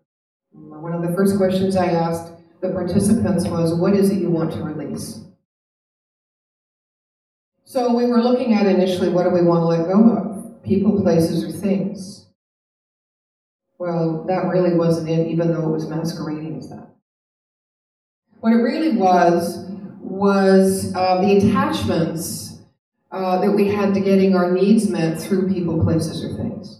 One 0.52 0.92
of 0.92 1.02
the 1.02 1.14
first 1.14 1.36
questions 1.36 1.76
I 1.76 1.86
asked 1.86 2.32
the 2.60 2.70
participants 2.70 3.46
was, 3.46 3.74
What 3.74 3.94
is 3.94 4.10
it 4.10 4.20
you 4.20 4.30
want 4.30 4.52
to 4.52 4.62
release? 4.62 5.24
So, 7.64 7.94
we 7.94 8.06
were 8.06 8.22
looking 8.22 8.54
at 8.54 8.66
initially 8.66 9.08
what 9.08 9.24
do 9.24 9.30
we 9.30 9.42
want 9.42 9.60
to 9.60 9.66
let 9.66 9.88
go 9.88 10.10
of? 10.10 10.62
People, 10.62 11.02
places, 11.02 11.44
or 11.44 11.52
things. 11.52 12.26
Well, 13.78 14.24
that 14.26 14.46
really 14.46 14.74
wasn't 14.74 15.08
it, 15.08 15.28
even 15.28 15.52
though 15.52 15.68
it 15.68 15.72
was 15.72 15.88
masquerading 15.88 16.58
as 16.58 16.68
that. 16.70 16.88
What 18.40 18.52
it 18.52 18.56
really 18.56 18.96
was, 18.96 19.66
was 20.00 20.94
uh, 20.94 21.20
the 21.20 21.36
attachments 21.36 22.58
uh, 23.10 23.40
that 23.40 23.52
we 23.52 23.68
had 23.68 23.94
to 23.94 24.00
getting 24.00 24.34
our 24.34 24.50
needs 24.50 24.88
met 24.88 25.20
through 25.20 25.52
people, 25.52 25.82
places, 25.82 26.24
or 26.24 26.36
things. 26.36 26.77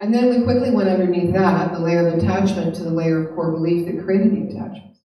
And 0.00 0.12
then 0.12 0.28
we 0.28 0.44
quickly 0.44 0.70
went 0.70 0.88
underneath 0.88 1.32
that, 1.32 1.72
the 1.72 1.78
layer 1.78 2.06
of 2.06 2.14
attachment, 2.18 2.74
to 2.76 2.82
the 2.82 2.90
layer 2.90 3.26
of 3.26 3.34
core 3.34 3.52
belief 3.52 3.86
that 3.86 4.04
created 4.04 4.32
the 4.32 4.54
attachments. 4.54 5.00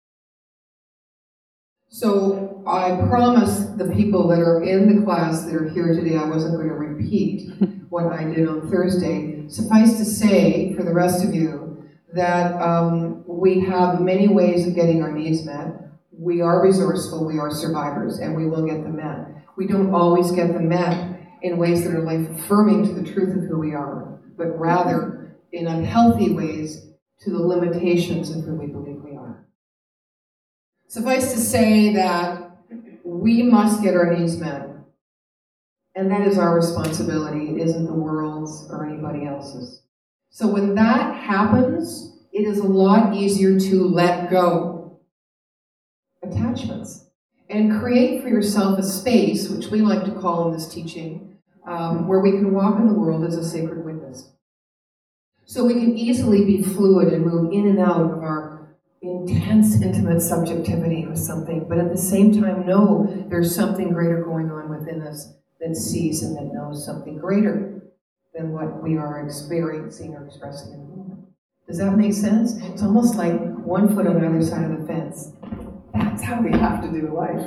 So 1.91 2.63
I 2.67 2.97
promised 3.09 3.77
the 3.77 3.91
people 3.91 4.29
that 4.29 4.41
are 4.41 4.63
in 4.63 4.95
the 4.95 5.05
class 5.05 5.45
that 5.45 5.55
are 5.55 5.69
here 5.69 5.95
today 5.95 6.17
I 6.17 6.25
wasn't 6.25 6.57
going 6.57 6.69
to 6.69 6.75
repeat 6.75 7.51
what 7.89 8.07
I 8.07 8.25
did 8.25 8.49
on 8.49 8.71
Thursday. 8.71 9.49
Suffice 9.49 9.99
to 9.99 10.05
say, 10.05 10.75
for 10.75 10.85
the 10.85 10.93
rest 10.93 11.25
of 11.25 11.35
you, 11.35 11.85
that 12.15 12.61
um, 12.61 13.25
we 13.27 13.61
have 13.61 14.01
many 14.01 14.29
ways 14.29 14.67
of 14.67 14.75
getting 14.75 15.03
our 15.03 15.13
needs 15.13 15.45
met. 15.45 15.75
We 16.13 16.41
are 16.41 16.63
resourceful, 16.63 17.27
we 17.27 17.39
are 17.39 17.51
survivors, 17.51 18.19
and 18.19 18.37
we 18.37 18.47
will 18.47 18.67
get 18.67 18.83
them 18.83 18.97
met. 18.97 19.45
We 19.57 19.67
don't 19.67 19.95
always 19.95 20.31
get 20.31 20.49
them 20.49 20.69
met 20.69 21.18
in 21.43 21.57
ways 21.57 21.85
that 21.85 21.95
are 21.95 22.03
life 22.03 22.29
affirming 22.31 22.85
to 22.87 22.93
the 22.93 23.13
truth 23.13 23.37
of 23.37 23.45
who 23.45 23.59
we 23.59 23.75
are, 23.75 24.21
but 24.37 24.59
rather 24.59 25.37
in 25.53 25.67
unhealthy 25.67 26.33
ways 26.33 26.87
to 27.21 27.31
the 27.31 27.39
limitations 27.39 28.31
of 28.31 28.45
who 28.45 28.55
we 28.55 28.67
believe 28.67 29.03
we 29.03 29.17
are. 29.17 29.47
Suffice 30.89 31.33
to 31.33 31.39
say 31.39 31.93
that 31.95 32.59
we 33.05 33.43
must 33.43 33.83
get 33.83 33.95
our 33.95 34.17
needs 34.17 34.39
met. 34.39 34.69
And 35.95 36.11
that 36.13 36.27
is 36.27 36.39
our 36.39 36.55
responsibility. 36.55 37.51
It 37.51 37.59
isn't 37.59 37.87
the 37.87 37.93
world's 37.93 38.69
or 38.71 38.87
anybody 38.87 39.27
else's. 39.27 39.83
So 40.31 40.47
when 40.47 40.75
that 40.77 41.17
happens, 41.17 42.19
it 42.33 42.47
is 42.47 42.59
a 42.59 42.67
lot 42.67 43.15
easier 43.15 43.59
to 43.59 43.89
let 43.89 44.31
go 44.31 45.01
attachments 46.23 47.07
and 47.51 47.81
create 47.81 48.23
for 48.23 48.29
yourself 48.29 48.79
a 48.79 48.83
space, 48.83 49.49
which 49.49 49.69
we 49.69 49.81
like 49.81 50.05
to 50.05 50.21
call 50.21 50.49
in 50.49 50.53
this 50.53 50.73
teaching, 50.73 51.28
um, 51.69 52.09
where 52.09 52.21
we 52.21 52.33
can 52.33 52.53
walk 52.55 52.79
in 52.79 52.89
the 52.89 52.95
world 52.95 53.25
as 53.25 53.37
a 53.37 53.45
sacred 53.49 53.85
witness. 53.85 54.33
So 55.45 55.65
we 55.65 55.75
can 55.75 55.97
easily 55.97 56.45
be 56.45 56.63
fluid 56.63 57.13
and 57.13 57.25
move 57.25 57.53
in 57.53 57.67
and 57.67 57.79
out 57.79 58.01
of 58.01 58.11
our 58.23 58.77
intense, 59.01 59.81
intimate 59.81 60.21
subjectivity 60.21 61.07
with 61.07 61.19
something, 61.19 61.67
but 61.69 61.79
at 61.79 61.91
the 61.91 61.99
same 61.99 62.33
time 62.33 62.67
know 62.67 63.07
there's 63.29 63.55
something 63.55 63.93
greater 63.93 64.25
going 64.25 64.51
on 64.51 64.69
within 64.69 65.03
us 65.03 65.35
that 65.61 65.77
sees 65.77 66.23
and 66.23 66.37
that 66.37 66.53
knows 66.53 66.85
something 66.85 67.17
greater 67.19 67.83
than 68.35 68.53
what 68.53 68.83
we 68.83 68.97
are 68.97 69.25
experiencing 69.25 70.15
or 70.15 70.27
expressing 70.27 70.73
in 70.73 70.81
the 70.81 70.97
moment. 70.97 71.21
Does 71.67 71.79
that 71.79 71.97
make 71.97 72.15
sense? 72.15 72.57
It's 72.57 72.83
almost 72.83 73.17
like 73.17 73.39
one 73.59 73.95
foot 73.95 74.07
on 74.07 74.25
either 74.25 74.43
side 74.43 74.71
of 74.71 74.81
the 74.81 74.87
fence. 74.87 75.33
That's 75.95 76.23
how 76.23 76.41
we 76.41 76.51
have 76.53 76.83
to 76.83 76.91
do 76.91 77.15
life. 77.15 77.45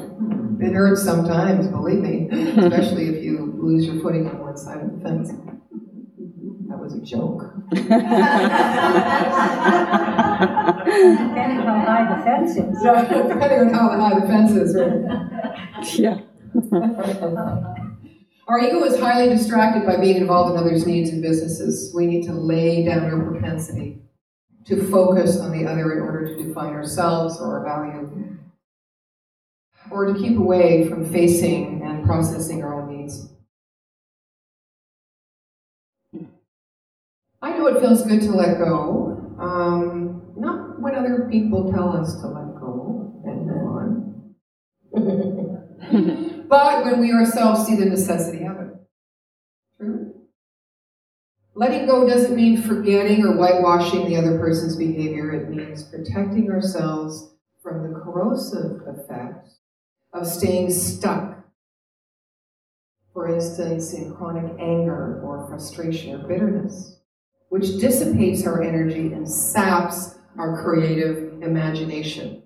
It 0.60 0.74
hurts 0.74 1.04
sometimes, 1.04 1.68
believe 1.68 2.00
me, 2.00 2.30
especially 2.32 3.08
if 3.08 3.21
lose 3.62 3.86
your 3.86 4.02
footing 4.02 4.28
on 4.28 4.40
one 4.40 4.58
side 4.58 4.82
of 4.82 4.92
the 4.92 5.00
fence. 5.02 5.32
That 6.68 6.80
was 6.80 6.94
a 6.96 7.02
joke. 7.02 7.54
Depending 7.72 7.98
how 11.66 11.80
high 11.86 12.16
the 12.16 12.24
fence 12.24 12.52
is. 12.52 12.58
Depending 12.82 13.60
on 13.60 13.74
how 13.74 13.90
high 14.00 14.20
the 14.20 14.26
fence 14.28 14.52
is, 14.52 14.76
right? 14.76 15.02
Yeah. 15.96 16.20
Our 18.48 18.60
ego 18.60 18.84
is 18.84 19.00
highly 19.00 19.30
distracted 19.30 19.86
by 19.86 19.98
being 19.98 20.18
involved 20.18 20.52
in 20.52 20.58
others' 20.58 20.86
needs 20.86 21.10
and 21.10 21.22
businesses. 21.22 21.94
We 21.96 22.06
need 22.06 22.26
to 22.26 22.34
lay 22.34 22.84
down 22.84 23.04
our 23.04 23.22
propensity 23.32 24.02
to 24.66 24.90
focus 24.90 25.40
on 25.40 25.52
the 25.52 25.66
other 25.66 25.94
in 25.94 26.02
order 26.02 26.36
to 26.36 26.44
define 26.44 26.74
ourselves 26.74 27.40
or 27.40 27.60
our 27.60 27.66
value, 27.66 28.38
or 29.90 30.06
to 30.06 30.20
keep 30.20 30.38
away 30.38 30.88
from 30.88 31.06
facing 31.06 31.82
and 31.84 32.06
processing 32.06 32.64
our 32.64 32.81
own 32.81 32.81
I 37.42 37.58
know 37.58 37.68
it 37.68 37.80
feels 37.82 38.04
good 38.04 38.22
to 38.22 38.32
let 38.32 38.60
go, 38.60 39.36
um, 39.40 40.22
not 40.38 40.80
when 40.80 40.94
other 40.96 41.28
people 41.32 41.72
tell 41.72 41.90
us 41.90 42.14
to 42.22 42.28
let 42.28 42.56
go 42.60 43.14
and 43.26 43.48
move 43.48 43.68
on. 44.94 46.46
but 46.48 46.86
when 46.86 47.00
we 47.00 47.12
ourselves 47.12 47.66
see 47.66 47.76
the 47.76 47.86
necessity 47.86 48.46
of 48.46 48.58
it. 48.60 48.68
True? 49.78 50.14
Letting 51.56 51.88
go 51.88 52.08
doesn't 52.08 52.36
mean 52.36 52.62
forgetting 52.62 53.26
or 53.26 53.36
whitewashing 53.36 54.06
the 54.08 54.16
other 54.16 54.38
person's 54.38 54.76
behavior. 54.76 55.32
It 55.32 55.50
means 55.50 55.84
protecting 55.84 56.50
ourselves 56.52 57.32
from 57.62 57.84
the 57.84 58.00
corrosive 58.00 58.82
effect 58.88 59.50
of 60.14 60.28
staying 60.28 60.72
stuck. 60.72 61.44
For 63.14 63.28
instance, 63.28 63.94
in 63.94 64.14
chronic 64.16 64.52
anger 64.60 65.22
or 65.24 65.48
frustration 65.48 66.16
or 66.16 66.28
bitterness, 66.28 67.01
which 67.52 67.80
dissipates 67.80 68.48
our 68.48 68.64
energy 68.64 69.12
and 69.12 69.30
saps 69.30 70.16
our 70.38 70.64
creative 70.64 71.44
imagination. 71.44 72.42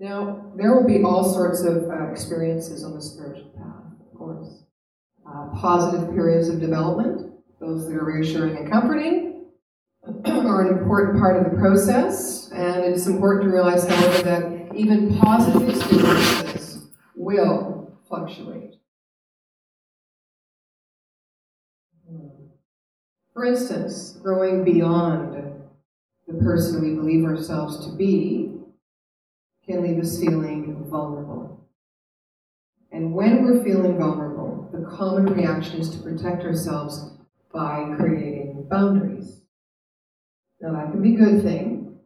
Now, 0.00 0.52
there 0.56 0.74
will 0.74 0.88
be 0.88 1.04
all 1.04 1.32
sorts 1.32 1.62
of 1.62 1.84
uh, 1.88 2.10
experiences 2.10 2.82
on 2.82 2.96
the 2.96 3.00
spiritual 3.00 3.50
path, 3.50 3.92
of 4.00 4.18
course. 4.18 4.64
Uh, 5.24 5.50
positive 5.54 6.12
periods 6.16 6.48
of 6.48 6.58
development, 6.58 7.30
those 7.60 7.86
that 7.86 7.94
are 7.94 8.04
reassuring 8.04 8.56
and 8.56 8.68
comforting, 8.68 9.44
are 10.24 10.62
an 10.62 10.78
important 10.78 11.20
part 11.20 11.36
of 11.36 11.48
the 11.48 11.56
process. 11.58 12.50
And 12.50 12.82
it's 12.82 13.06
important 13.06 13.44
to 13.44 13.50
realize, 13.50 13.86
however, 13.86 14.22
that 14.22 14.74
even 14.74 15.16
positive 15.20 15.68
experiences 15.68 16.88
will 17.14 17.96
fluctuate. 18.08 18.77
For 23.38 23.44
instance, 23.44 24.18
growing 24.20 24.64
beyond 24.64 25.62
the 26.26 26.34
person 26.42 26.82
we 26.82 26.96
believe 26.96 27.24
ourselves 27.24 27.86
to 27.86 27.92
be 27.92 28.52
can 29.64 29.80
leave 29.80 30.02
us 30.02 30.18
feeling 30.18 30.84
vulnerable. 30.90 31.64
And 32.90 33.14
when 33.14 33.44
we're 33.44 33.62
feeling 33.62 33.96
vulnerable, 33.96 34.68
the 34.72 34.84
common 34.90 35.26
reaction 35.26 35.78
is 35.78 35.88
to 35.90 36.02
protect 36.02 36.42
ourselves 36.42 37.12
by 37.54 37.94
creating 37.96 38.66
boundaries. 38.68 39.40
Now, 40.60 40.72
that 40.72 40.90
can 40.90 41.00
be 41.00 41.14
a 41.14 41.18
good 41.18 41.44
thing. 41.44 41.96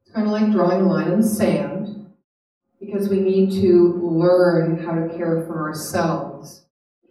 It's 0.00 0.14
kind 0.14 0.26
of 0.26 0.32
like 0.32 0.50
drawing 0.50 0.80
a 0.80 0.88
line 0.88 1.12
in 1.12 1.20
the 1.20 1.28
sand 1.28 2.06
because 2.80 3.10
we 3.10 3.20
need 3.20 3.50
to 3.60 4.00
learn 4.02 4.82
how 4.82 4.92
to 4.92 5.14
care 5.14 5.44
for 5.46 5.68
ourselves 5.68 6.64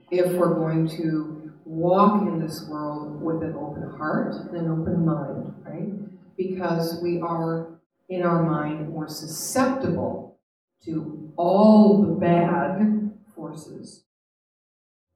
if 0.09 0.31
we're 0.31 0.55
going 0.55 0.89
to 0.97 1.38
walk 1.69 2.23
in 2.23 2.39
this 2.39 2.67
world 2.67 3.21
with 3.21 3.43
an 3.43 3.53
open 3.53 3.83
heart 3.95 4.33
and 4.33 4.57
an 4.57 4.71
open 4.71 5.05
mind, 5.05 5.53
right? 5.63 6.35
Because 6.35 6.99
we 7.03 7.21
are 7.21 7.79
in 8.09 8.23
our 8.23 8.41
mind 8.41 8.89
more 8.89 9.07
susceptible 9.07 10.39
to 10.83 11.31
all 11.35 12.01
the 12.01 12.15
bad 12.15 13.11
forces 13.35 14.03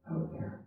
out 0.07 0.31
there. 0.31 0.61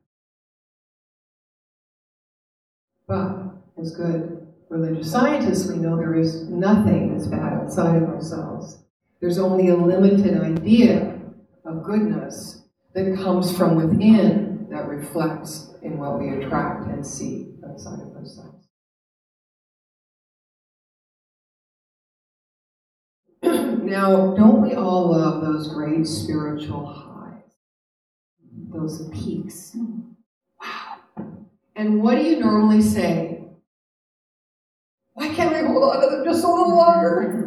But 3.07 3.37
as 3.81 3.95
good 3.95 4.45
religious 4.69 5.13
scientists, 5.13 5.71
we 5.71 5.77
know 5.77 5.97
there 5.97 6.19
is 6.19 6.49
nothing 6.49 7.13
that's 7.13 7.29
bad 7.29 7.53
outside 7.53 8.03
of 8.03 8.09
ourselves. 8.09 8.83
There's 9.21 9.39
only 9.39 9.69
a 9.69 9.77
limited 9.77 10.43
idea 10.43 11.21
of 11.65 11.85
goodness 11.85 12.65
that 12.93 13.17
comes 13.17 13.57
from 13.57 13.77
within 13.77 14.67
that 14.71 14.89
reflects 14.89 15.76
in 15.87 15.99
what 15.99 16.19
we 16.19 16.29
attract 16.31 16.89
and 16.89 17.07
see 17.07 17.55
outside 17.69 18.01
of 18.01 18.15
ourselves. 18.17 18.67
now, 23.83 24.35
don't 24.35 24.63
we 24.63 24.75
all 24.75 25.13
love 25.13 25.43
those 25.43 25.69
great 25.69 26.07
spiritual 26.07 26.85
highs? 26.85 27.43
Those 28.73 29.09
peaks. 29.11 29.77
Wow. 30.61 30.99
And 31.77 32.03
what 32.03 32.17
do 32.17 32.23
you 32.23 32.41
normally 32.41 32.83
say? 32.83 33.45
Why 35.15 35.29
can't 35.29 35.55
I 35.55 35.63
hold 35.63 35.85
on 35.85 36.03
to 36.03 36.17
them 36.17 36.25
just 36.25 36.45
a 36.45 36.49
little 36.49 36.77
longer? 36.77 37.43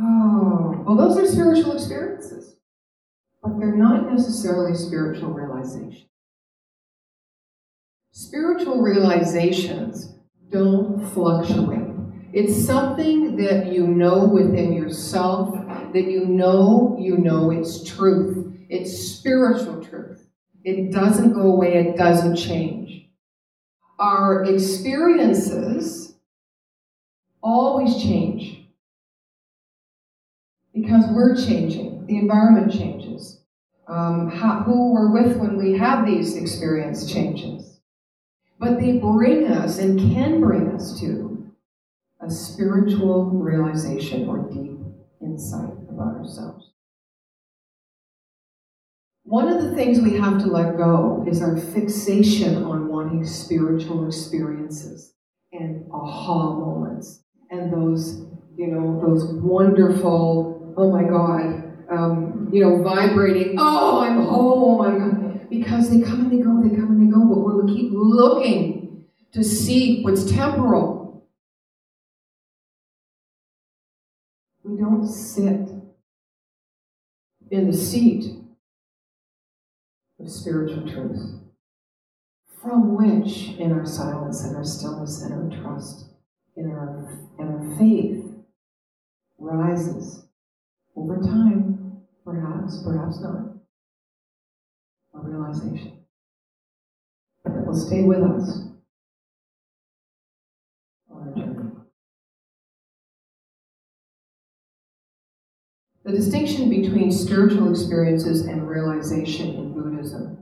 Oh, 0.00 0.82
well, 0.86 0.96
those 0.96 1.18
are 1.18 1.26
spiritual 1.30 1.72
experiences, 1.72 2.56
but 3.42 3.58
they're 3.58 3.74
not 3.76 4.10
necessarily 4.10 4.74
spiritual 4.74 5.30
realization. 5.30 6.06
Spiritual 8.14 8.82
realizations 8.82 10.12
don't 10.50 11.02
fluctuate. 11.12 11.88
It's 12.34 12.62
something 12.66 13.36
that 13.36 13.72
you 13.72 13.86
know 13.86 14.26
within 14.26 14.74
yourself, 14.74 15.54
that 15.94 16.04
you 16.04 16.26
know 16.26 16.94
you 17.00 17.16
know 17.16 17.50
it's 17.50 17.82
truth. 17.82 18.54
It's 18.68 18.92
spiritual 18.92 19.82
truth. 19.82 20.28
It 20.62 20.92
doesn't 20.92 21.32
go 21.32 21.52
away, 21.52 21.72
it 21.72 21.96
doesn't 21.96 22.36
change. 22.36 23.08
Our 23.98 24.44
experiences 24.44 26.14
always 27.42 27.96
change 27.96 28.66
because 30.74 31.04
we're 31.12 31.34
changing, 31.34 32.04
the 32.06 32.18
environment 32.18 32.72
changes. 32.72 33.40
Um, 33.88 34.30
how, 34.30 34.62
who 34.64 34.92
we're 34.92 35.10
with 35.10 35.38
when 35.38 35.56
we 35.56 35.78
have 35.78 36.04
these 36.04 36.36
experience 36.36 37.10
changes. 37.10 37.71
But 38.62 38.78
they 38.78 38.98
bring 38.98 39.48
us 39.48 39.78
and 39.78 39.98
can 39.98 40.40
bring 40.40 40.68
us 40.68 41.00
to 41.00 41.52
a 42.24 42.30
spiritual 42.30 43.24
realization 43.24 44.28
or 44.28 44.48
deep 44.52 44.78
insight 45.20 45.72
about 45.90 46.18
ourselves. 46.18 46.70
One 49.24 49.48
of 49.48 49.64
the 49.64 49.74
things 49.74 50.00
we 50.00 50.16
have 50.16 50.38
to 50.42 50.46
let 50.46 50.76
go 50.76 51.24
is 51.28 51.42
our 51.42 51.56
fixation 51.56 52.62
on 52.62 52.86
wanting 52.86 53.24
spiritual 53.24 54.06
experiences 54.06 55.14
and 55.52 55.84
aha 55.92 56.52
moments 56.56 57.24
and 57.50 57.72
those, 57.72 58.22
you 58.56 58.68
know, 58.68 59.02
those 59.04 59.24
wonderful, 59.42 60.72
oh 60.76 60.92
my 60.92 61.02
God, 61.02 61.64
um, 61.90 62.48
you 62.52 62.62
know, 62.62 62.80
vibrating, 62.80 63.56
oh, 63.58 64.02
I'm 64.02 64.22
home, 64.22 64.80
I'm, 64.82 65.31
because 65.52 65.90
they 65.90 66.00
come 66.00 66.20
and 66.20 66.32
they 66.32 66.42
go, 66.42 66.62
they 66.62 66.74
come 66.74 66.92
and 66.92 67.06
they 67.06 67.12
go. 67.12 67.26
But 67.26 67.40
when 67.40 67.66
we 67.66 67.74
keep 67.74 67.90
looking 67.92 69.04
to 69.32 69.44
see 69.44 70.02
what's 70.02 70.30
temporal, 70.30 71.28
we 74.64 74.78
don't 74.78 75.06
sit 75.06 75.68
in 77.50 77.70
the 77.70 77.76
seat 77.76 78.34
of 80.18 80.30
spiritual 80.30 80.90
truth, 80.90 81.40
from 82.62 82.96
which, 82.96 83.48
in 83.58 83.72
our 83.72 83.84
silence 83.84 84.44
and 84.44 84.56
our 84.56 84.64
stillness 84.64 85.20
and 85.20 85.34
our 85.34 85.60
trust, 85.60 86.06
in 86.56 86.70
our, 86.70 87.28
in 87.38 87.48
our 87.48 87.76
faith, 87.76 88.24
rises 89.38 90.24
over 90.96 91.16
time, 91.16 92.00
perhaps, 92.24 92.82
perhaps 92.84 93.20
not, 93.20 93.51
a 95.14 95.18
realization 95.18 95.98
that 97.44 97.66
will 97.66 97.74
stay 97.74 98.02
with 98.02 98.22
us 98.22 98.60
on 101.10 101.28
our 101.28 101.34
journey. 101.34 101.70
The 106.04 106.12
distinction 106.12 106.68
between 106.68 107.12
spiritual 107.12 107.70
experiences 107.70 108.42
and 108.42 108.68
realization 108.68 109.54
in 109.54 109.72
Buddhism. 109.72 110.38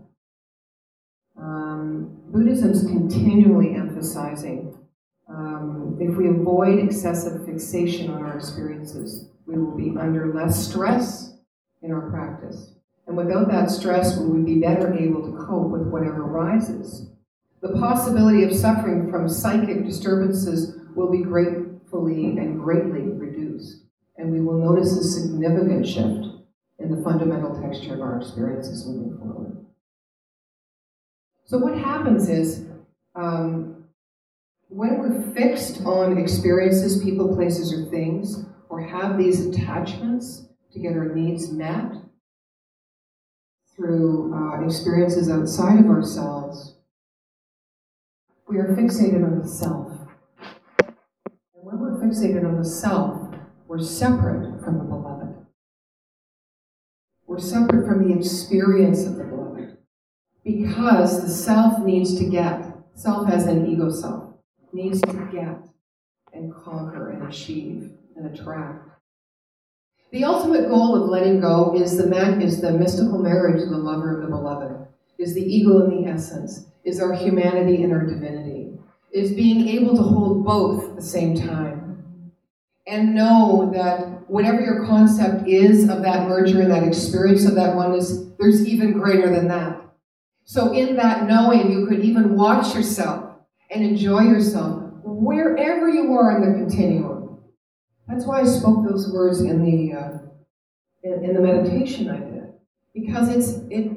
Um, 1.38 2.16
Buddhism 2.28 2.70
is 2.70 2.82
continually 2.82 3.74
emphasizing 3.74 4.76
um, 5.28 5.96
if 6.00 6.16
we 6.16 6.28
avoid 6.28 6.78
excessive 6.78 7.44
fixation 7.46 8.10
on 8.10 8.22
our 8.22 8.36
experiences, 8.36 9.28
we 9.46 9.58
will 9.58 9.76
be 9.76 9.96
under 9.98 10.34
less 10.34 10.66
stress 10.68 11.34
in 11.82 11.92
our 11.92 12.10
practice. 12.10 12.72
And 13.10 13.16
without 13.16 13.48
that 13.48 13.72
stress, 13.72 14.16
we 14.16 14.26
would 14.28 14.46
be 14.46 14.60
better 14.60 14.94
able 14.94 15.20
to 15.22 15.44
cope 15.44 15.72
with 15.72 15.88
whatever 15.88 16.22
arises. 16.22 17.10
The 17.60 17.72
possibility 17.72 18.44
of 18.44 18.54
suffering 18.54 19.10
from 19.10 19.28
psychic 19.28 19.84
disturbances 19.84 20.76
will 20.94 21.10
be 21.10 21.24
gratefully 21.24 22.38
and 22.38 22.60
greatly 22.60 23.02
reduced. 23.02 23.82
And 24.16 24.30
we 24.30 24.40
will 24.40 24.58
notice 24.58 24.92
a 24.92 25.02
significant 25.02 25.88
shift 25.88 26.24
in 26.78 26.94
the 26.94 27.02
fundamental 27.02 27.60
texture 27.60 27.94
of 27.94 28.00
our 28.00 28.16
experiences 28.16 28.86
moving 28.86 29.18
forward. 29.18 29.66
So, 31.46 31.58
what 31.58 31.76
happens 31.76 32.28
is 32.28 32.66
um, 33.16 33.86
when 34.68 35.00
we're 35.00 35.32
fixed 35.32 35.84
on 35.84 36.16
experiences, 36.16 37.02
people, 37.02 37.34
places, 37.34 37.72
or 37.72 37.90
things, 37.90 38.44
or 38.68 38.80
have 38.80 39.18
these 39.18 39.44
attachments 39.46 40.46
to 40.72 40.78
get 40.78 40.92
our 40.92 41.12
needs 41.12 41.50
met 41.50 41.92
through 43.76 44.34
uh, 44.34 44.64
experiences 44.64 45.30
outside 45.30 45.78
of 45.78 45.86
ourselves, 45.86 46.76
we 48.48 48.58
are 48.58 48.74
fixated 48.74 49.24
on 49.24 49.38
the 49.40 49.48
self. 49.48 49.92
And 50.80 51.64
when 51.64 51.78
we're 51.78 52.00
fixated 52.00 52.44
on 52.44 52.58
the 52.58 52.64
self, 52.64 53.32
we're 53.68 53.78
separate 53.78 54.62
from 54.64 54.78
the 54.78 54.84
beloved. 54.84 55.46
We're 57.26 57.38
separate 57.38 57.86
from 57.86 58.08
the 58.08 58.18
experience 58.18 59.06
of 59.06 59.16
the 59.16 59.24
beloved. 59.24 59.78
Because 60.44 61.22
the 61.22 61.28
self 61.28 61.78
needs 61.78 62.18
to 62.18 62.24
get, 62.28 62.64
self 62.94 63.30
as 63.30 63.46
an 63.46 63.66
ego 63.66 63.90
self, 63.90 64.34
needs 64.72 65.00
to 65.02 65.28
get 65.32 65.68
and 66.32 66.52
conquer 66.52 67.10
and 67.10 67.28
achieve 67.28 67.92
and 68.16 68.36
attract. 68.36 68.89
The 70.12 70.24
ultimate 70.24 70.68
goal 70.68 71.00
of 71.00 71.08
letting 71.08 71.40
go 71.40 71.74
is 71.76 71.96
the 71.96 72.08
man, 72.08 72.42
is 72.42 72.60
the 72.60 72.72
mystical 72.72 73.18
marriage 73.18 73.62
of 73.62 73.70
the 73.70 73.78
lover 73.78 74.16
of 74.16 74.22
the 74.22 74.28
beloved, 74.28 74.88
is 75.18 75.34
the 75.34 75.42
ego 75.42 75.84
and 75.84 76.04
the 76.04 76.10
essence, 76.10 76.66
is 76.82 77.00
our 77.00 77.12
humanity 77.12 77.84
and 77.84 77.92
our 77.92 78.04
divinity, 78.04 78.72
is 79.12 79.32
being 79.32 79.68
able 79.68 79.96
to 79.96 80.02
hold 80.02 80.44
both 80.44 80.90
at 80.90 80.96
the 80.96 81.02
same 81.02 81.36
time. 81.36 82.32
And 82.88 83.14
know 83.14 83.70
that 83.72 84.28
whatever 84.28 84.60
your 84.60 84.84
concept 84.84 85.46
is 85.46 85.88
of 85.88 86.02
that 86.02 86.28
merger 86.28 86.60
and 86.60 86.72
that 86.72 86.82
experience 86.82 87.46
of 87.46 87.54
that 87.54 87.76
oneness, 87.76 88.24
there's 88.40 88.66
even 88.66 88.92
greater 88.92 89.32
than 89.32 89.46
that. 89.46 89.80
So, 90.44 90.72
in 90.72 90.96
that 90.96 91.28
knowing, 91.28 91.70
you 91.70 91.86
could 91.86 92.00
even 92.00 92.34
watch 92.34 92.74
yourself 92.74 93.36
and 93.70 93.84
enjoy 93.84 94.22
yourself 94.22 94.82
wherever 95.04 95.88
you 95.88 96.12
are 96.14 96.36
in 96.36 96.40
the 96.40 96.58
continuum. 96.58 97.19
That's 98.10 98.26
why 98.26 98.40
I 98.40 98.44
spoke 98.44 98.88
those 98.88 99.12
words 99.12 99.40
in 99.40 99.64
the 99.64 99.96
uh, 99.96 100.18
in, 101.04 101.24
in 101.24 101.34
the 101.34 101.40
meditation 101.40 102.10
I 102.10 102.18
did, 102.18 102.52
because 102.92 103.28
it's 103.28 103.60
it. 103.70 103.96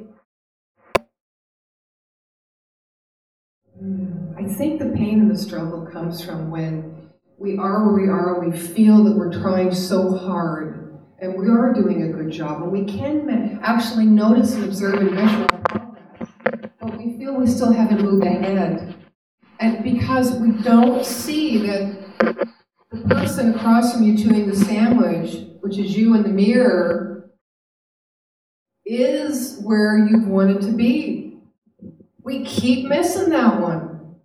I 4.38 4.44
think 4.44 4.78
the 4.78 4.92
pain 4.94 5.20
and 5.20 5.30
the 5.30 5.36
struggle 5.36 5.84
comes 5.92 6.24
from 6.24 6.50
when 6.50 7.10
we 7.38 7.58
are 7.58 7.84
where 7.84 8.04
we 8.04 8.08
are, 8.08 8.40
and 8.40 8.52
we 8.52 8.56
feel 8.56 9.02
that 9.02 9.16
we're 9.16 9.32
trying 9.32 9.74
so 9.74 10.16
hard, 10.16 10.96
and 11.18 11.36
we 11.36 11.48
are 11.48 11.72
doing 11.72 12.04
a 12.04 12.08
good 12.08 12.30
job, 12.30 12.62
and 12.62 12.70
we 12.70 12.84
can 12.84 13.58
actually 13.62 14.06
notice 14.06 14.54
and 14.54 14.64
observe 14.64 14.94
and 14.94 15.10
measure 15.10 15.48
our 15.50 15.58
progress, 15.58 16.30
but 16.80 16.96
we 16.96 17.18
feel 17.18 17.34
we 17.34 17.48
still 17.48 17.72
haven't 17.72 18.00
moved 18.00 18.24
ahead. 18.24 18.94
And 19.58 19.82
because 19.82 20.36
we 20.36 20.52
don't 20.62 21.04
see 21.04 21.58
that 21.66 22.53
the 22.94 23.14
person 23.14 23.54
across 23.54 23.92
from 23.92 24.04
you 24.04 24.16
chewing 24.16 24.48
the 24.48 24.56
sandwich, 24.56 25.48
which 25.60 25.78
is 25.78 25.96
you 25.96 26.14
in 26.14 26.22
the 26.22 26.28
mirror, 26.28 27.30
is 28.86 29.58
where 29.62 29.98
you've 29.98 30.28
wanted 30.28 30.60
to 30.62 30.70
be. 30.70 31.38
We 32.22 32.44
keep 32.44 32.86
missing 32.86 33.30
that 33.30 33.60
one. 33.60 34.16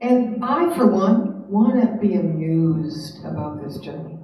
And 0.00 0.42
I, 0.44 0.74
for 0.76 0.86
one, 0.86 1.48
want 1.50 1.80
to 1.80 1.98
be 1.98 2.14
amused 2.14 3.24
about 3.24 3.62
this 3.62 3.78
journey. 3.78 4.18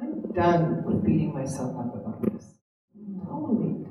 I'm 0.00 0.22
done 0.32 0.84
with 0.84 1.04
beating 1.04 1.34
myself 1.34 1.76
up 1.76 1.94
about 1.94 2.32
this. 2.32 2.58
Totally 3.26 3.84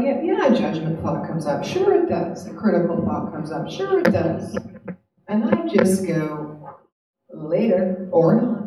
Yeah, 0.00 0.48
judgment 0.50 1.02
thought 1.02 1.26
comes 1.26 1.46
up. 1.46 1.64
Sure 1.64 2.02
it 2.02 2.08
does. 2.08 2.46
A 2.46 2.54
critical 2.54 3.04
thought 3.04 3.32
comes 3.32 3.50
up. 3.50 3.68
Sure 3.68 4.00
it 4.00 4.12
does. 4.12 4.56
And 5.28 5.44
I 5.44 5.66
just 5.68 6.06
go, 6.06 6.52
later 7.32 8.08
or 8.10 8.40
not. 8.40 8.58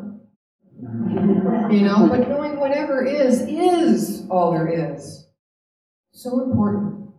You 1.71 1.81
know, 1.81 2.07
but 2.09 2.27
knowing 2.27 2.59
whatever 2.59 3.03
is, 3.03 3.41
is 3.41 4.27
all 4.29 4.51
there 4.51 4.67
is. 4.67 5.27
So 6.11 6.43
important. 6.43 7.09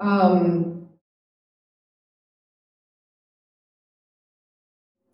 Um, 0.00 0.88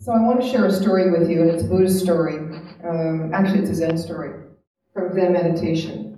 so 0.01 0.13
I 0.13 0.21
want 0.21 0.41
to 0.41 0.49
share 0.49 0.67
a 0.67 0.73
story 0.73 1.11
with 1.11 1.31
you, 1.31 1.43
and 1.43 1.51
it's 1.51 1.63
a 1.63 1.67
Buddhist 1.67 2.01
story. 2.01 2.37
Um, 2.85 3.31
actually, 3.35 3.61
it's 3.61 3.71
a 3.71 3.75
Zen 3.75 3.99
story 3.99 4.33
from 4.95 5.13
Zen 5.13 5.33
meditation. 5.33 6.10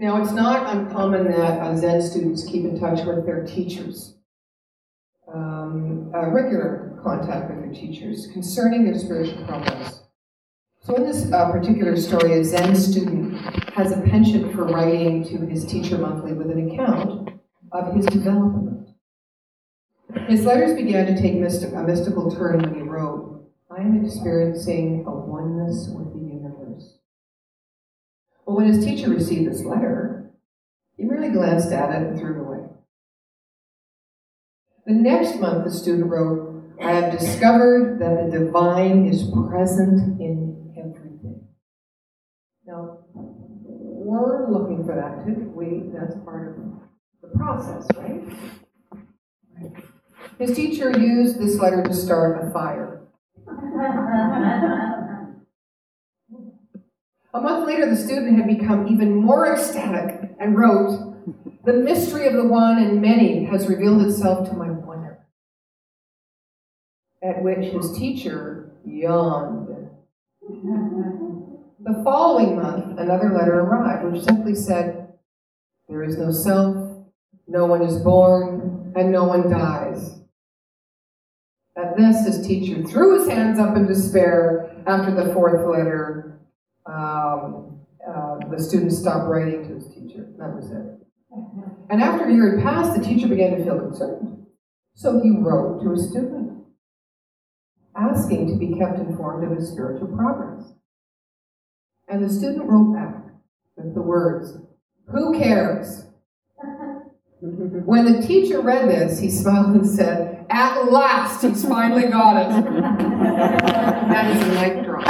Now, 0.00 0.22
it's 0.22 0.30
not 0.30 0.76
uncommon 0.76 1.24
that 1.32 1.60
uh, 1.60 1.76
Zen 1.76 2.00
students 2.00 2.44
keep 2.44 2.64
in 2.64 2.78
touch 2.78 3.04
with 3.04 3.26
their 3.26 3.44
teachers, 3.44 4.14
um, 5.26 6.12
regular 6.12 6.96
contact 7.02 7.50
with 7.50 7.64
their 7.64 7.74
teachers 7.74 8.28
concerning 8.32 8.84
their 8.84 8.96
spiritual 8.96 9.44
progress. 9.44 10.04
So, 10.78 10.94
in 10.94 11.04
this 11.04 11.32
uh, 11.32 11.50
particular 11.50 11.96
story, 11.96 12.38
a 12.38 12.44
Zen 12.44 12.76
student 12.76 13.34
has 13.74 13.90
a 13.90 14.00
penchant 14.02 14.54
for 14.54 14.66
writing 14.66 15.24
to 15.30 15.46
his 15.46 15.66
teacher 15.66 15.98
monthly 15.98 16.32
with 16.32 16.48
an 16.52 16.70
account 16.70 17.30
of 17.72 17.92
his 17.96 18.06
development. 18.06 18.90
His 20.28 20.44
letters 20.44 20.76
began 20.76 21.06
to 21.06 21.20
take 21.20 21.34
mystic, 21.34 21.72
a 21.74 21.82
mystical 21.82 22.30
turn 22.30 22.62
when 22.62 22.74
he 22.74 22.82
wrote, 22.82 23.50
I 23.68 23.80
am 23.80 24.04
experiencing 24.04 25.04
a 25.08 25.10
oneness 25.10 25.88
with. 25.88 26.17
Well, 28.48 28.56
when 28.56 28.72
his 28.72 28.82
teacher 28.82 29.10
received 29.10 29.52
this 29.52 29.62
letter, 29.62 30.30
he 30.96 31.04
merely 31.04 31.28
glanced 31.28 31.70
at 31.70 31.90
it 31.90 32.06
and 32.06 32.18
threw 32.18 32.34
it 32.34 32.40
away. 32.40 32.66
The 34.86 34.94
next 34.94 35.38
month, 35.38 35.64
the 35.64 35.70
student 35.70 36.10
wrote, 36.10 36.64
I 36.80 36.92
have 36.92 37.12
discovered 37.12 37.98
that 38.00 38.30
the 38.30 38.38
divine 38.38 39.04
is 39.04 39.30
present 39.50 40.18
in 40.18 40.72
everything. 40.78 41.46
Now, 42.66 43.00
we're 43.12 44.50
looking 44.50 44.86
for 44.86 44.94
that 44.94 45.26
too. 45.26 45.52
We, 45.54 45.82
that's 45.92 46.16
part 46.24 46.56
of 46.56 46.56
the 47.20 47.36
process, 47.36 47.86
right? 47.98 48.24
His 50.38 50.56
teacher 50.56 50.98
used 50.98 51.38
this 51.38 51.56
letter 51.56 51.82
to 51.82 51.92
start 51.92 52.48
a 52.48 52.50
fire. 52.50 53.02
A 57.34 57.40
month 57.40 57.66
later, 57.66 57.88
the 57.88 57.96
student 57.96 58.36
had 58.36 58.58
become 58.58 58.88
even 58.88 59.14
more 59.14 59.52
ecstatic 59.52 60.34
and 60.40 60.56
wrote, 60.56 61.14
The 61.64 61.74
mystery 61.74 62.26
of 62.26 62.32
the 62.32 62.46
one 62.46 62.78
and 62.78 63.02
many 63.02 63.44
has 63.44 63.68
revealed 63.68 64.02
itself 64.02 64.48
to 64.48 64.56
my 64.56 64.70
wonder. 64.70 65.18
At 67.22 67.42
which 67.42 67.72
his 67.72 67.92
teacher 67.92 68.70
yawned. 68.86 69.68
The 71.80 72.02
following 72.02 72.56
month, 72.56 72.98
another 72.98 73.30
letter 73.30 73.60
arrived, 73.60 74.10
which 74.10 74.24
simply 74.24 74.54
said, 74.54 75.12
There 75.88 76.02
is 76.02 76.16
no 76.16 76.32
self, 76.32 77.04
no 77.46 77.66
one 77.66 77.82
is 77.82 78.00
born, 78.00 78.92
and 78.96 79.12
no 79.12 79.24
one 79.24 79.50
dies. 79.50 80.20
At 81.76 81.96
this, 81.96 82.26
his 82.26 82.46
teacher 82.46 82.82
threw 82.84 83.18
his 83.18 83.28
hands 83.28 83.58
up 83.58 83.76
in 83.76 83.86
despair 83.86 84.82
after 84.86 85.14
the 85.14 85.32
fourth 85.32 85.66
letter. 85.68 86.27
Um, 86.88 87.80
uh, 88.06 88.38
the 88.50 88.62
student 88.62 88.92
stopped 88.92 89.28
writing 89.28 89.68
to 89.68 89.74
his 89.74 89.88
teacher. 89.88 90.26
That 90.38 90.54
was 90.54 90.70
it. 90.70 90.98
And 91.90 92.02
after 92.02 92.26
a 92.26 92.32
year 92.32 92.56
had 92.56 92.64
passed, 92.64 92.98
the 92.98 93.04
teacher 93.04 93.28
began 93.28 93.56
to 93.56 93.64
feel 93.64 93.78
concerned. 93.78 94.46
So 94.94 95.20
he 95.20 95.30
wrote 95.30 95.82
to 95.82 95.92
a 95.92 95.98
student, 95.98 96.64
asking 97.94 98.48
to 98.48 98.56
be 98.56 98.78
kept 98.78 98.98
informed 98.98 99.44
of 99.44 99.56
his 99.56 99.70
spiritual 99.70 100.08
progress. 100.08 100.72
And 102.08 102.24
the 102.24 102.32
student 102.32 102.68
wrote 102.68 102.94
back 102.94 103.16
with 103.76 103.94
the 103.94 104.02
words, 104.02 104.56
Who 105.08 105.38
cares? 105.38 106.07
When 107.40 108.04
the 108.12 108.20
teacher 108.26 108.60
read 108.60 108.88
this, 108.88 109.20
he 109.20 109.30
smiled 109.30 109.76
and 109.76 109.86
said, 109.88 110.44
At 110.50 110.90
last, 110.90 111.42
he's 111.42 111.64
finally 111.64 112.08
got 112.08 112.36
it. 112.36 112.48
that 114.08 114.36
is 114.36 114.42
a 114.42 114.48
mic 114.54 114.84
drop. 114.84 115.06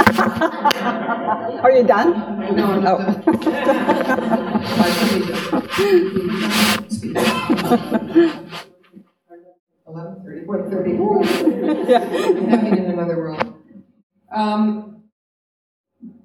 Are 1.63 1.71
you 1.71 1.83
done? 1.83 2.11
No, 2.55 2.65
I'm 2.65 2.85
Oh. 2.85 2.97
not 2.97 3.25
done. 3.25 3.41
I 4.61 4.91
should 4.91 5.11
be 7.01 7.13
done. 7.13 8.49
Eleven 9.87 10.21
thirty, 10.23 10.45
one 10.45 10.69
thirty. 10.69 10.91
I'm 11.95 12.47
having 12.47 12.77
in 12.77 12.85
another 12.91 13.17
world. 13.17 13.55
Um, 14.31 15.03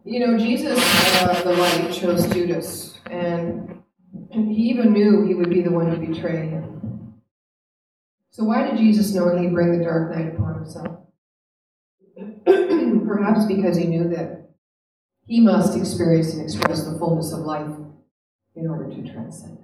you 0.04 0.20
know, 0.20 0.36
Jesus, 0.36 0.78
uh, 1.22 1.42
the 1.42 1.52
light, 1.54 1.90
chose 1.94 2.26
Judas, 2.28 2.98
and 3.10 3.82
he 4.34 4.70
even 4.70 4.92
knew 4.92 5.24
he 5.24 5.34
would 5.34 5.50
be 5.50 5.62
the 5.62 5.70
one 5.70 5.90
to 5.90 5.96
betray 5.96 6.48
him. 6.48 7.14
So 8.30 8.42
why 8.44 8.68
did 8.68 8.78
Jesus 8.78 9.14
knowingly 9.14 9.48
bring 9.48 9.78
the 9.78 9.84
dark 9.84 10.14
night 10.14 10.34
upon 10.34 10.54
himself? 10.56 10.98
Perhaps 13.06 13.46
because 13.46 13.76
he 13.76 13.86
knew 13.86 14.08
that 14.08 14.50
he 15.26 15.40
must 15.40 15.78
experience 15.78 16.32
and 16.32 16.42
express 16.42 16.84
the 16.84 16.98
fullness 16.98 17.32
of 17.32 17.40
life 17.40 17.70
in 18.56 18.68
order 18.68 18.90
to 18.90 19.12
transcend. 19.12 19.58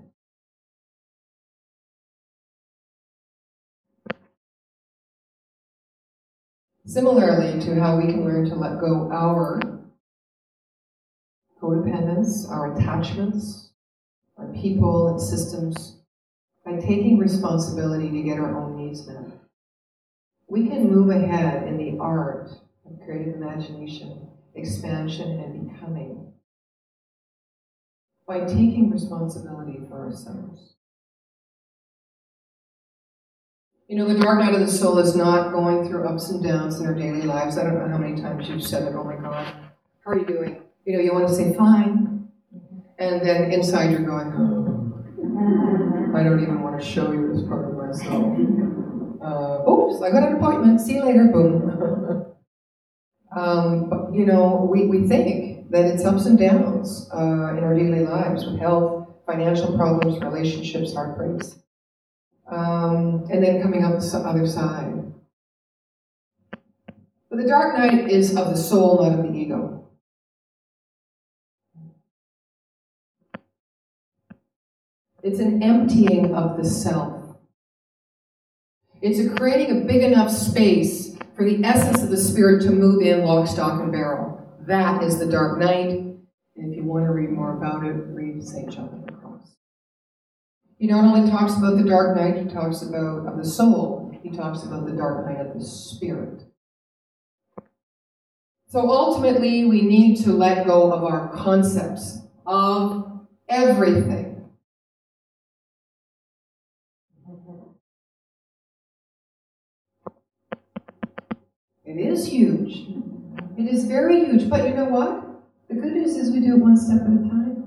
Similarly 6.87 7.61
to 7.65 7.81
how 7.81 7.99
we 7.99 8.05
can 8.05 8.25
learn 8.25 8.49
to 8.49 8.55
let 8.55 8.81
go 8.81 9.11
our 9.13 9.61
codependence, 11.63 12.49
our 12.49 12.75
attachments, 12.75 13.70
our 14.37 14.53
people 14.53 15.09
and 15.09 15.21
systems, 15.21 15.99
by 16.65 16.77
taking 16.77 17.19
responsibility 17.19 18.11
to 18.11 18.23
get 18.23 18.39
our 18.39 18.57
own 18.57 18.77
needs 18.77 19.07
met. 19.07 19.25
We 20.49 20.69
can 20.69 20.91
move 20.91 21.11
ahead 21.11 21.67
in 21.69 21.77
the 21.77 21.99
art 22.01 22.51
of 22.85 23.01
creative 23.05 23.35
imagination, 23.35 24.29
expansion, 24.55 25.41
and 25.41 25.71
becoming 25.71 26.33
by 28.27 28.41
taking 28.41 28.91
responsibility 28.91 29.81
for 29.89 30.07
ourselves. 30.07 30.75
You 33.89 33.97
know, 33.97 34.07
the 34.07 34.21
dark 34.21 34.39
night 34.39 34.55
of 34.55 34.61
the 34.61 34.71
soul 34.71 34.99
is 35.01 35.17
not 35.17 35.51
going 35.51 35.89
through 35.89 36.07
ups 36.07 36.31
and 36.31 36.41
downs 36.41 36.79
in 36.79 36.87
our 36.87 36.95
daily 36.95 37.23
lives. 37.23 37.59
I 37.59 37.65
don't 37.65 37.77
know 37.77 37.89
how 37.89 37.99
many 37.99 38.21
times 38.21 38.49
you've 38.49 38.63
said 38.63 38.85
it, 38.85 38.95
oh 38.95 39.03
my 39.03 39.17
God, 39.17 39.53
how 40.05 40.13
are 40.13 40.19
you 40.19 40.25
doing? 40.25 40.63
You 40.85 40.93
know, 40.93 41.01
you 41.01 41.13
want 41.13 41.27
to 41.27 41.35
say 41.35 41.53
fine, 41.55 42.20
and 43.01 43.27
then 43.27 43.51
inside 43.51 43.91
you're 43.91 44.01
going, 44.01 44.31
oh, 44.37 46.17
I 46.17 46.23
don't 46.23 46.41
even 46.43 46.63
want 46.63 46.79
to 46.79 46.87
show 46.87 47.11
you 47.11 47.33
this 47.33 47.43
part 47.49 47.65
of 47.65 47.75
myself. 47.75 48.37
Uh, 49.23 49.71
oops, 49.71 50.03
I 50.03 50.11
got 50.11 50.29
an 50.29 50.37
appointment, 50.37 50.81
see 50.81 50.95
you 50.95 51.05
later, 51.05 51.25
boom. 51.25 52.27
um, 53.37 53.89
but, 53.89 54.15
you 54.15 54.27
know, 54.27 54.69
we, 54.71 54.87
we 54.87 55.09
think 55.09 55.71
that 55.71 55.87
it's 55.87 56.05
ups 56.05 56.27
and 56.27 56.39
downs 56.39 57.09
uh, 57.15 57.57
in 57.57 57.65
our 57.65 57.75
daily 57.75 58.05
lives 58.05 58.45
with 58.45 58.61
health, 58.61 59.09
financial 59.27 59.77
problems, 59.79 60.23
relationships, 60.23 60.93
heartbreaks. 60.93 61.57
Um, 62.51 63.27
and 63.31 63.43
then 63.43 63.63
coming 63.63 63.83
up 63.83 63.99
the 63.99 64.19
other 64.19 64.47
side. 64.47 65.13
But 67.31 67.39
the 67.39 67.47
dark 67.47 67.79
night 67.79 68.11
is 68.11 68.37
of 68.37 68.51
the 68.51 68.57
soul, 68.57 69.03
not 69.03 69.21
of 69.21 69.33
the 69.33 69.39
ego. 69.39 69.90
It's 75.23 75.39
an 75.39 75.63
emptying 75.63 76.35
of 76.35 76.57
the 76.57 76.65
self. 76.65 77.37
It's 79.03 79.19
a 79.19 79.35
creating 79.35 79.83
a 79.83 79.85
big 79.85 80.03
enough 80.03 80.31
space 80.31 81.17
for 81.35 81.45
the 81.45 81.65
essence 81.65 82.03
of 82.03 82.11
the 82.11 82.17
spirit 82.17 82.63
to 82.63 82.71
move 82.71 83.03
in 83.03 83.25
lock, 83.25 83.49
stock, 83.49 83.81
and 83.81 83.93
barrel. 83.93 84.39
That 84.67 85.03
is 85.03 85.19
the 85.19 85.27
dark 85.27 85.59
night. 85.59 85.89
And 86.57 86.73
if 86.73 86.77
you 86.77 86.85
want 86.85 87.07
to 87.07 87.13
read 87.13 87.31
more 87.31 87.57
about 87.57 87.85
it, 87.85 87.95
read 88.09 88.43
St. 88.43 88.71
John 88.71 88.89
of 88.93 89.07
the 89.07 89.13
Cross. 89.13 89.57
He 90.79 90.87
not 90.87 91.05
only 91.05 91.31
talks 91.31 91.57
about 91.57 91.77
the 91.77 91.85
dark 91.85 92.17
night, 92.17 92.37
he 92.37 92.45
talks 92.53 92.83
about 92.83 93.27
of 93.27 93.39
the 93.39 93.45
soul, 93.45 94.13
he 94.23 94.31
talks 94.31 94.63
about 94.65 94.87
the 94.87 94.93
dark 94.93 95.27
night 95.27 95.45
of 95.45 95.55
the 95.55 95.65
spirit. 95.65 96.43
So 98.69 98.89
ultimately, 98.89 99.65
we 99.65 99.83
need 99.83 100.23
to 100.25 100.33
let 100.33 100.67
go 100.67 100.93
of 100.93 101.03
our 101.03 101.29
concepts 101.35 102.19
of 102.47 103.27
everything. 103.49 104.30
It 111.91 111.99
is 111.99 112.25
huge. 112.29 112.87
It 113.59 113.67
is 113.67 113.85
very 113.85 114.25
huge. 114.25 114.49
But 114.49 114.69
you 114.69 114.75
know 114.75 114.85
what? 114.85 115.27
The 115.69 115.75
good 115.75 115.93
news 115.93 116.17
is 116.17 116.31
we 116.31 116.39
do 116.39 116.55
it 116.55 116.59
one 116.59 116.77
step 116.77 117.01
at 117.01 117.09
a 117.09 117.29
time. 117.29 117.67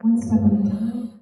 One 0.00 0.22
step 0.22 0.38
at 0.38 0.52
a 0.52 0.70
time. 0.70 1.20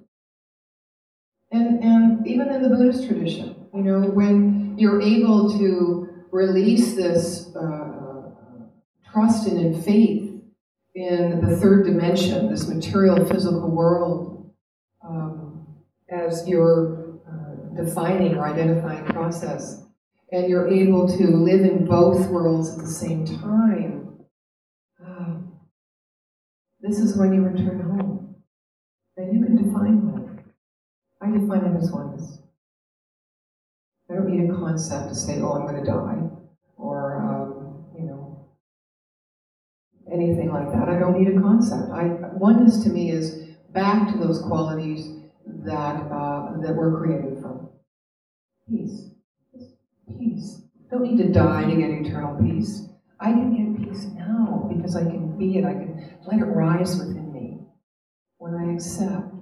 And, 1.51 1.83
and 1.83 2.25
even 2.25 2.47
in 2.49 2.61
the 2.61 2.69
Buddhist 2.69 3.05
tradition, 3.05 3.67
you 3.73 3.81
know, 3.81 3.99
when 3.99 4.77
you're 4.77 5.01
able 5.01 5.51
to 5.59 6.07
release 6.31 6.95
this 6.95 7.53
uh, 7.53 8.31
trust 9.11 9.47
and 9.47 9.59
in 9.59 9.81
faith 9.81 10.41
in 10.95 11.41
the 11.41 11.57
third 11.57 11.85
dimension, 11.85 12.49
this 12.49 12.69
material 12.69 13.25
physical 13.25 13.69
world, 13.69 14.53
um, 15.05 15.67
as 16.09 16.47
your 16.47 17.19
uh, 17.27 17.75
defining 17.75 18.37
or 18.37 18.47
identifying 18.47 19.03
process, 19.07 19.83
and 20.31 20.49
you're 20.49 20.67
able 20.67 21.07
to 21.07 21.27
live 21.27 21.61
in 21.61 21.85
both 21.85 22.27
worlds 22.27 22.77
at 22.77 22.83
the 22.83 22.91
same 22.91 23.25
time, 23.25 24.17
uh, 25.05 25.35
this 26.81 26.99
is 26.99 27.17
when 27.17 27.33
you 27.33 27.41
return 27.41 27.79
home. 27.79 28.35
And 29.15 29.33
you 29.33 29.43
can 29.43 29.55
define 29.55 29.99
home. 30.01 30.39
I 31.21 31.31
define 31.31 31.65
it 31.65 31.81
as 31.81 31.91
oneness. 31.91 32.39
I 34.09 34.13
don't 34.13 34.29
need 34.29 34.49
a 34.49 34.53
concept 34.53 35.09
to 35.09 35.15
say, 35.15 35.41
oh, 35.41 35.53
I'm 35.53 35.65
going 35.65 35.83
to 35.83 35.89
die, 35.89 36.17
or, 36.77 37.17
um, 37.17 37.85
you 37.97 38.05
know, 38.05 38.47
anything 40.11 40.51
like 40.51 40.71
that. 40.71 40.87
I 40.87 40.99
don't 40.99 41.19
need 41.19 41.35
a 41.35 41.41
concept. 41.41 41.91
I, 41.91 42.05
oneness 42.33 42.83
to 42.83 42.89
me 42.89 43.11
is 43.11 43.47
back 43.71 44.11
to 44.11 44.17
those 44.17 44.41
qualities 44.41 45.09
that, 45.65 45.95
uh, 46.11 46.61
that 46.61 46.75
we're 46.75 46.97
created 46.99 47.41
from. 47.41 47.69
Peace. 48.69 49.09
Peace. 50.17 50.61
Don't 50.89 51.03
need 51.03 51.17
to 51.17 51.29
die 51.29 51.65
to 51.65 51.75
get 51.75 51.89
eternal 51.89 52.39
peace. 52.41 52.87
I 53.19 53.31
can 53.31 53.75
get 53.75 53.89
peace 53.89 54.05
now 54.15 54.69
because 54.73 54.95
I 54.95 55.01
can 55.01 55.37
be 55.37 55.57
it. 55.57 55.65
I 55.65 55.73
can 55.73 56.17
let 56.25 56.39
it 56.39 56.45
rise 56.45 56.97
within 56.97 57.33
me 57.33 57.59
when 58.37 58.55
I 58.55 58.73
accept 58.73 59.33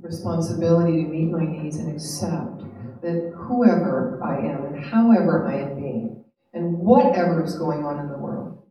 responsibility 0.00 1.02
to 1.02 1.08
meet 1.08 1.30
my 1.30 1.44
needs 1.44 1.76
and 1.76 1.92
accept 1.92 2.62
that 3.02 3.32
whoever 3.36 4.20
I 4.22 4.38
am 4.38 4.66
and 4.66 4.84
however 4.84 5.46
I 5.46 5.58
am 5.58 5.76
being 5.76 6.24
and 6.52 6.78
whatever 6.78 7.44
is 7.44 7.56
going 7.56 7.84
on 7.84 7.98
in 8.00 8.08
the 8.08 8.18
world, 8.18 8.62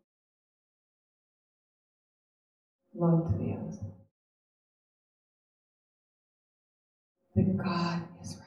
love 2.93 3.32
to 3.32 3.38
the 3.38 3.52
end. 3.52 3.78
That 7.36 7.58
God 7.58 8.02
is 8.23 8.38
right. 8.39 8.46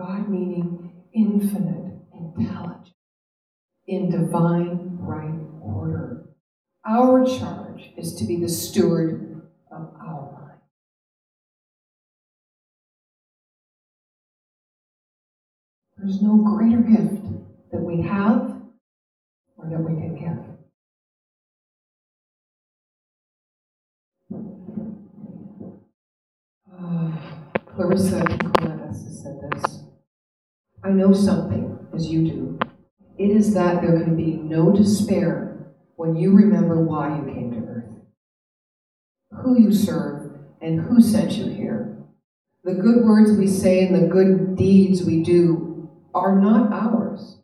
God 0.00 0.30
meaning 0.30 0.92
infinite 1.12 1.92
intelligence 2.14 2.94
in 3.86 4.10
divine 4.10 4.96
right 4.98 5.38
order. 5.60 6.24
Our 6.86 7.26
charge 7.26 7.90
is 7.98 8.14
to 8.14 8.24
be 8.24 8.40
the 8.40 8.48
steward 8.48 9.42
of 9.70 9.92
our 10.00 10.32
mind. 10.32 10.60
There's 15.98 16.22
no 16.22 16.36
greater 16.36 16.80
gift 16.80 17.26
that 17.70 17.82
we 17.82 18.00
have 18.00 18.56
or 19.58 19.68
that 19.68 19.80
we 19.80 20.00
can 20.00 20.14
give. 20.16 20.46
Uh, 26.72 27.12
Clarissa 27.66 28.22
Pinkola 28.22 28.88
Estés 28.88 29.04
has 29.04 29.22
said 29.22 29.38
this. 29.52 29.80
I 30.82 30.90
know 30.90 31.12
something, 31.12 31.78
as 31.94 32.08
you 32.08 32.24
do. 32.24 32.58
It 33.18 33.30
is 33.30 33.52
that 33.52 33.82
there 33.82 34.00
can 34.02 34.16
be 34.16 34.36
no 34.36 34.72
despair 34.72 35.74
when 35.96 36.16
you 36.16 36.34
remember 36.34 36.82
why 36.82 37.18
you 37.18 37.24
came 37.24 37.50
to 37.50 37.58
earth, 37.58 37.90
who 39.42 39.60
you 39.60 39.74
serve, 39.74 40.32
and 40.62 40.80
who 40.80 41.02
sent 41.02 41.32
you 41.32 41.48
here. 41.48 41.98
The 42.64 42.74
good 42.74 43.04
words 43.04 43.32
we 43.32 43.46
say 43.46 43.86
and 43.86 43.94
the 43.94 44.08
good 44.08 44.56
deeds 44.56 45.02
we 45.02 45.22
do 45.22 45.90
are 46.14 46.40
not 46.40 46.72
ours. 46.72 47.38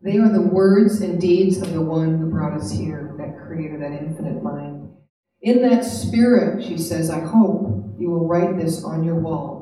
They 0.00 0.18
are 0.18 0.32
the 0.32 0.42
words 0.42 1.00
and 1.00 1.20
deeds 1.20 1.58
of 1.58 1.72
the 1.72 1.82
one 1.82 2.18
who 2.18 2.30
brought 2.30 2.54
us 2.54 2.72
here, 2.72 3.14
that 3.18 3.44
creator, 3.44 3.78
that 3.78 4.00
infinite 4.00 4.42
mind. 4.42 4.90
In 5.40 5.62
that 5.62 5.84
spirit, 5.84 6.64
she 6.64 6.78
says, 6.78 7.10
I 7.10 7.20
hope 7.20 7.96
you 7.98 8.10
will 8.10 8.28
write 8.28 8.56
this 8.56 8.84
on 8.84 9.02
your 9.02 9.18
wall. 9.18 9.61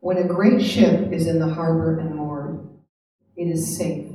When 0.00 0.18
a 0.18 0.28
great 0.28 0.62
ship 0.64 1.12
is 1.12 1.26
in 1.26 1.40
the 1.40 1.48
harbor 1.48 1.98
and 1.98 2.14
moored, 2.14 2.68
it 3.36 3.44
is 3.44 3.76
safe. 3.76 4.08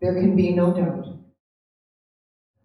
There 0.00 0.14
can 0.14 0.36
be 0.36 0.52
no 0.52 0.72
doubt. 0.72 1.06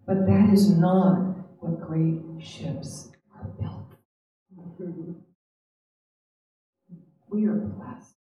But 0.05 0.27
that 0.27 0.49
is 0.53 0.69
not 0.69 1.17
what 1.59 1.81
great 1.81 2.21
ships 2.39 3.11
are 3.35 3.47
built. 3.59 3.95
We 7.29 7.45
are 7.45 7.53
blessed 7.53 8.15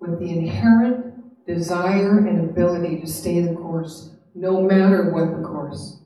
with 0.00 0.18
the 0.18 0.30
inherent 0.30 1.46
desire 1.46 2.26
and 2.26 2.50
ability 2.50 3.00
to 3.00 3.06
stay 3.06 3.40
the 3.40 3.54
course, 3.54 4.16
no 4.34 4.62
matter 4.62 5.10
what 5.12 5.36
the 5.36 5.46
course. 5.46 6.00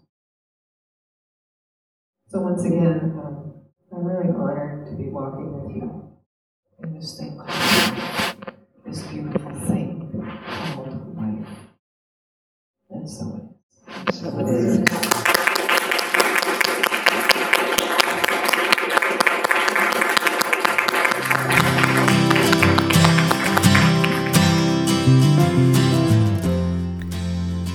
So, 2.28 2.40
once 2.40 2.64
again, 2.64 3.14
um, 3.22 3.52
I'm 3.92 4.04
really 4.04 4.30
honored 4.30 4.86
to 4.86 4.96
be 4.96 5.08
walking 5.08 5.52
with 5.52 5.76
you 5.76 6.01
in 6.82 6.94
this 6.94 7.18
thing 7.18 7.36
called 7.36 8.54
this 8.84 9.02
beautiful 9.06 9.52
thing 9.66 10.10
called 10.74 11.16
life. 11.16 11.48
And 12.90 13.08
so 13.08 13.50
it 13.88 14.08
is. 14.08 14.18
So 14.18 14.38
it 14.38 14.48
is. 14.48 14.88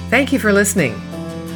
Thank 0.10 0.34
you 0.34 0.40
for 0.40 0.52
listening. 0.52 1.00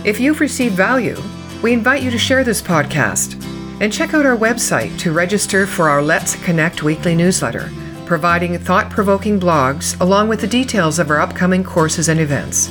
If 0.06 0.20
you've 0.20 0.40
received 0.40 0.76
value, 0.76 1.18
we 1.62 1.74
invite 1.74 2.02
you 2.02 2.12
to 2.12 2.18
share 2.18 2.44
this 2.44 2.62
podcast 2.62 3.51
and 3.82 3.92
check 3.92 4.14
out 4.14 4.28
our 4.28 4.38
website 4.38 4.98
to 5.00 5.12
register 5.12 5.66
for 5.66 5.90
our 5.90 6.04
Let's 6.04 6.36
Connect 6.44 6.84
weekly 6.84 7.16
newsletter, 7.16 7.72
providing 8.06 8.58
thought 8.60 8.92
provoking 8.92 9.40
blogs 9.40 10.00
along 10.00 10.30
with 10.30 10.40
the 10.40 10.48
details 10.48 11.00
of 11.00 11.10
our 11.10 11.20
upcoming 11.20 11.64
courses 11.64 12.08
and 12.08 12.20
events. 12.20 12.70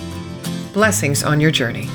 Blessings 0.73 1.25
on 1.25 1.40
your 1.40 1.51
journey. 1.51 1.88